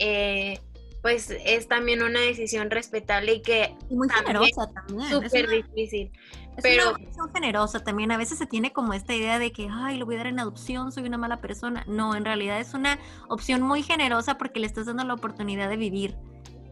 eh, 0.00 0.58
pues 1.00 1.30
es 1.30 1.68
también 1.68 2.02
una 2.02 2.18
decisión 2.18 2.70
respetable 2.70 3.34
y 3.34 3.42
que 3.42 3.72
muy 3.88 4.08
generosa 4.08 4.68
también. 4.74 5.08
Súper 5.08 5.48
difícil. 5.48 6.10
Es 6.56 6.62
pero 6.64 6.88
una 6.90 6.98
decisión 6.98 7.32
generosa 7.32 7.84
también. 7.84 8.10
A 8.10 8.16
veces 8.16 8.36
se 8.36 8.46
tiene 8.46 8.72
como 8.72 8.94
esta 8.94 9.14
idea 9.14 9.38
de 9.38 9.52
que, 9.52 9.68
ay, 9.70 9.96
lo 9.96 10.04
voy 10.04 10.16
a 10.16 10.18
dar 10.18 10.26
en 10.26 10.40
adopción, 10.40 10.90
soy 10.90 11.04
una 11.04 11.18
mala 11.18 11.40
persona. 11.40 11.84
No, 11.86 12.16
en 12.16 12.24
realidad 12.24 12.58
es 12.58 12.74
una 12.74 12.98
opción 13.28 13.62
muy 13.62 13.84
generosa 13.84 14.38
porque 14.38 14.58
le 14.58 14.66
estás 14.66 14.86
dando 14.86 15.04
la 15.04 15.14
oportunidad 15.14 15.68
de 15.68 15.76
vivir. 15.76 16.16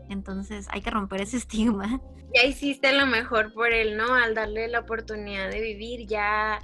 Entonces 0.09 0.67
hay 0.71 0.81
que 0.81 0.91
romper 0.91 1.21
ese 1.21 1.37
estigma. 1.37 2.01
Ya 2.35 2.43
hiciste 2.43 2.93
lo 2.93 3.07
mejor 3.07 3.53
por 3.53 3.73
él, 3.73 3.97
¿no? 3.97 4.13
Al 4.13 4.35
darle 4.35 4.67
la 4.67 4.81
oportunidad 4.81 5.51
de 5.51 5.61
vivir, 5.61 6.09
ya 6.09 6.59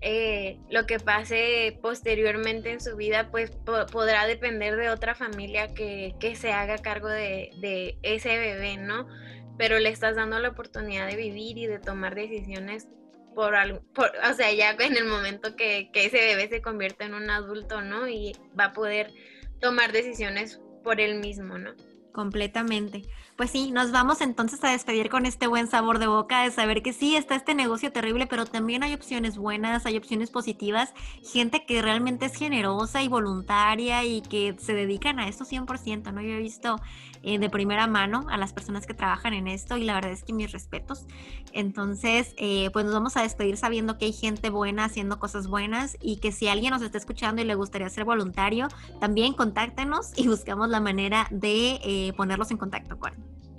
eh, 0.00 0.58
lo 0.70 0.86
que 0.86 1.00
pase 1.00 1.78
posteriormente 1.82 2.70
en 2.70 2.80
su 2.80 2.96
vida, 2.96 3.30
pues 3.30 3.50
podrá 3.90 4.26
depender 4.26 4.76
de 4.76 4.90
otra 4.90 5.14
familia 5.14 5.74
que, 5.74 6.14
se 6.36 6.52
haga 6.52 6.78
cargo 6.78 7.08
de, 7.08 7.98
ese 8.02 8.38
bebé, 8.38 8.76
¿no? 8.76 9.08
Pero 9.56 9.78
le 9.78 9.88
estás 9.88 10.14
dando 10.14 10.38
la 10.38 10.50
oportunidad 10.50 11.08
de 11.08 11.16
vivir 11.16 11.58
y 11.58 11.66
de 11.66 11.80
tomar 11.80 12.14
decisiones 12.14 12.86
por 13.34 13.54
algo, 13.54 13.82
o 13.96 14.34
sea, 14.34 14.52
ya 14.52 14.72
en 14.72 14.96
el 14.96 15.04
momento 15.04 15.54
que, 15.54 15.90
que 15.92 16.06
ese 16.06 16.18
bebé 16.18 16.48
se 16.48 16.62
convierte 16.62 17.04
en 17.04 17.14
un 17.14 17.30
adulto, 17.30 17.82
¿no? 17.82 18.08
Y 18.08 18.32
va 18.58 18.66
a 18.66 18.72
poder 18.72 19.12
tomar 19.60 19.92
decisiones 19.92 20.60
por 20.82 21.00
él 21.00 21.18
mismo, 21.18 21.58
¿no? 21.58 21.74
Completamente. 22.18 23.04
Pues 23.36 23.50
sí, 23.50 23.70
nos 23.70 23.92
vamos 23.92 24.20
entonces 24.22 24.64
a 24.64 24.72
despedir 24.72 25.08
con 25.08 25.24
este 25.24 25.46
buen 25.46 25.68
sabor 25.68 26.00
de 26.00 26.08
boca 26.08 26.42
de 26.42 26.50
saber 26.50 26.82
que 26.82 26.92
sí, 26.92 27.14
está 27.14 27.36
este 27.36 27.54
negocio 27.54 27.92
terrible, 27.92 28.26
pero 28.26 28.44
también 28.44 28.82
hay 28.82 28.92
opciones 28.92 29.38
buenas, 29.38 29.86
hay 29.86 29.96
opciones 29.96 30.28
positivas, 30.28 30.92
gente 31.22 31.64
que 31.64 31.80
realmente 31.80 32.26
es 32.26 32.34
generosa 32.34 33.04
y 33.04 33.08
voluntaria 33.08 34.02
y 34.02 34.22
que 34.22 34.56
se 34.58 34.74
dedican 34.74 35.20
a 35.20 35.28
esto 35.28 35.44
100%, 35.44 36.10
¿no? 36.12 36.20
Yo 36.20 36.30
he 36.30 36.38
visto 36.38 36.80
eh, 37.22 37.38
de 37.38 37.50
primera 37.50 37.86
mano 37.86 38.26
a 38.30 38.36
las 38.36 38.52
personas 38.52 38.86
que 38.86 38.94
trabajan 38.94 39.34
en 39.34 39.48
esto 39.48 39.76
y 39.76 39.84
la 39.84 39.94
verdad 39.94 40.12
es 40.12 40.24
que 40.24 40.32
mis 40.32 40.52
respetos. 40.52 41.06
Entonces, 41.52 42.34
eh, 42.36 42.70
pues 42.72 42.84
nos 42.84 42.94
vamos 42.94 43.16
a 43.16 43.22
despedir 43.22 43.56
sabiendo 43.56 43.98
que 43.98 44.06
hay 44.06 44.12
gente 44.12 44.50
buena 44.50 44.84
haciendo 44.84 45.18
cosas 45.18 45.46
buenas 45.46 45.96
y 46.00 46.16
que 46.16 46.32
si 46.32 46.48
alguien 46.48 46.72
nos 46.72 46.82
está 46.82 46.98
escuchando 46.98 47.42
y 47.42 47.44
le 47.44 47.54
gustaría 47.54 47.88
ser 47.88 48.04
voluntario, 48.04 48.68
también 49.00 49.34
contáctenos 49.34 50.12
y 50.16 50.28
buscamos 50.28 50.68
la 50.68 50.80
manera 50.80 51.26
de 51.30 51.80
eh, 51.82 52.12
ponerlos 52.16 52.50
en 52.50 52.58
contacto 52.58 52.98
con 52.98 53.12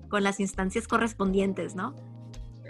con 0.09 0.23
las 0.23 0.39
instancias 0.39 0.87
correspondientes, 0.87 1.75
¿no? 1.75 1.95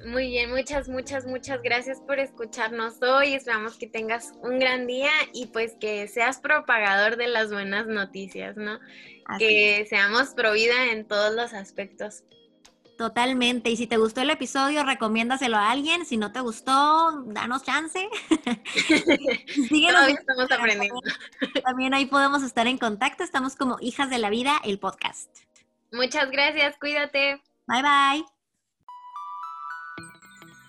Muy 0.05 0.27
bien, 0.27 0.51
muchas, 0.51 0.88
muchas, 0.89 1.25
muchas 1.25 1.62
gracias 1.62 1.99
por 2.01 2.19
escucharnos 2.19 3.01
hoy. 3.01 3.33
Esperamos 3.33 3.77
que 3.77 3.88
tengas 3.88 4.33
un 4.41 4.59
gran 4.59 4.88
día 4.88 5.12
y 5.33 5.47
pues 5.47 5.75
que 5.79 6.07
seas 6.07 6.39
propagador 6.39 7.17
de 7.17 7.27
las 7.27 7.51
buenas 7.51 7.88
noticias, 7.88 8.55
¿no? 8.57 8.79
que 9.38 9.85
seamos 9.88 10.29
pro 10.29 10.53
vida 10.53 10.91
en 10.91 11.07
todos 11.07 11.35
los 11.35 11.53
aspectos. 11.53 12.23
Totalmente. 12.97 13.69
Y 13.69 13.77
si 13.77 13.88
te 13.88 13.95
gustó 13.95 14.21
el 14.21 14.29
episodio, 14.29 14.83
recomiéndaselo 14.83 15.55
a 15.55 15.71
alguien. 15.71 16.05
Si 16.05 16.17
no 16.17 16.33
te 16.33 16.41
gustó, 16.41 17.23
danos 17.27 17.63
chance. 17.63 18.09
Síguenos. 19.69 20.07
estamos 20.09 20.51
aprendiendo. 20.51 20.99
También 21.63 21.93
ahí 21.93 22.07
podemos 22.07 22.43
estar 22.43 22.67
en 22.67 22.77
contacto. 22.77 23.23
Estamos 23.23 23.55
como 23.55 23.77
Hijas 23.79 24.09
de 24.09 24.17
la 24.17 24.29
Vida, 24.29 24.59
el 24.65 24.79
podcast. 24.79 25.29
Muchas 25.93 26.29
gracias, 26.29 26.75
cuídate. 26.77 27.41
Bye 27.67 27.81
bye. 27.81 28.38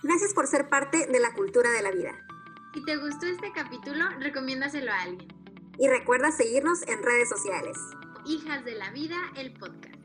Gracias 0.03 0.33
por 0.33 0.47
ser 0.47 0.67
parte 0.67 1.05
de 1.05 1.19
la 1.19 1.31
cultura 1.33 1.69
de 1.69 1.83
la 1.83 1.91
vida. 1.91 2.25
Si 2.73 2.83
te 2.83 2.97
gustó 2.97 3.27
este 3.27 3.51
capítulo, 3.51 4.05
recomiéndaselo 4.19 4.91
a 4.91 5.01
alguien. 5.01 5.27
Y 5.77 5.87
recuerda 5.87 6.31
seguirnos 6.31 6.81
en 6.87 7.03
redes 7.03 7.29
sociales. 7.29 7.77
Hijas 8.25 8.65
de 8.65 8.75
la 8.75 8.89
Vida, 8.91 9.17
el 9.35 9.53
podcast. 9.53 10.00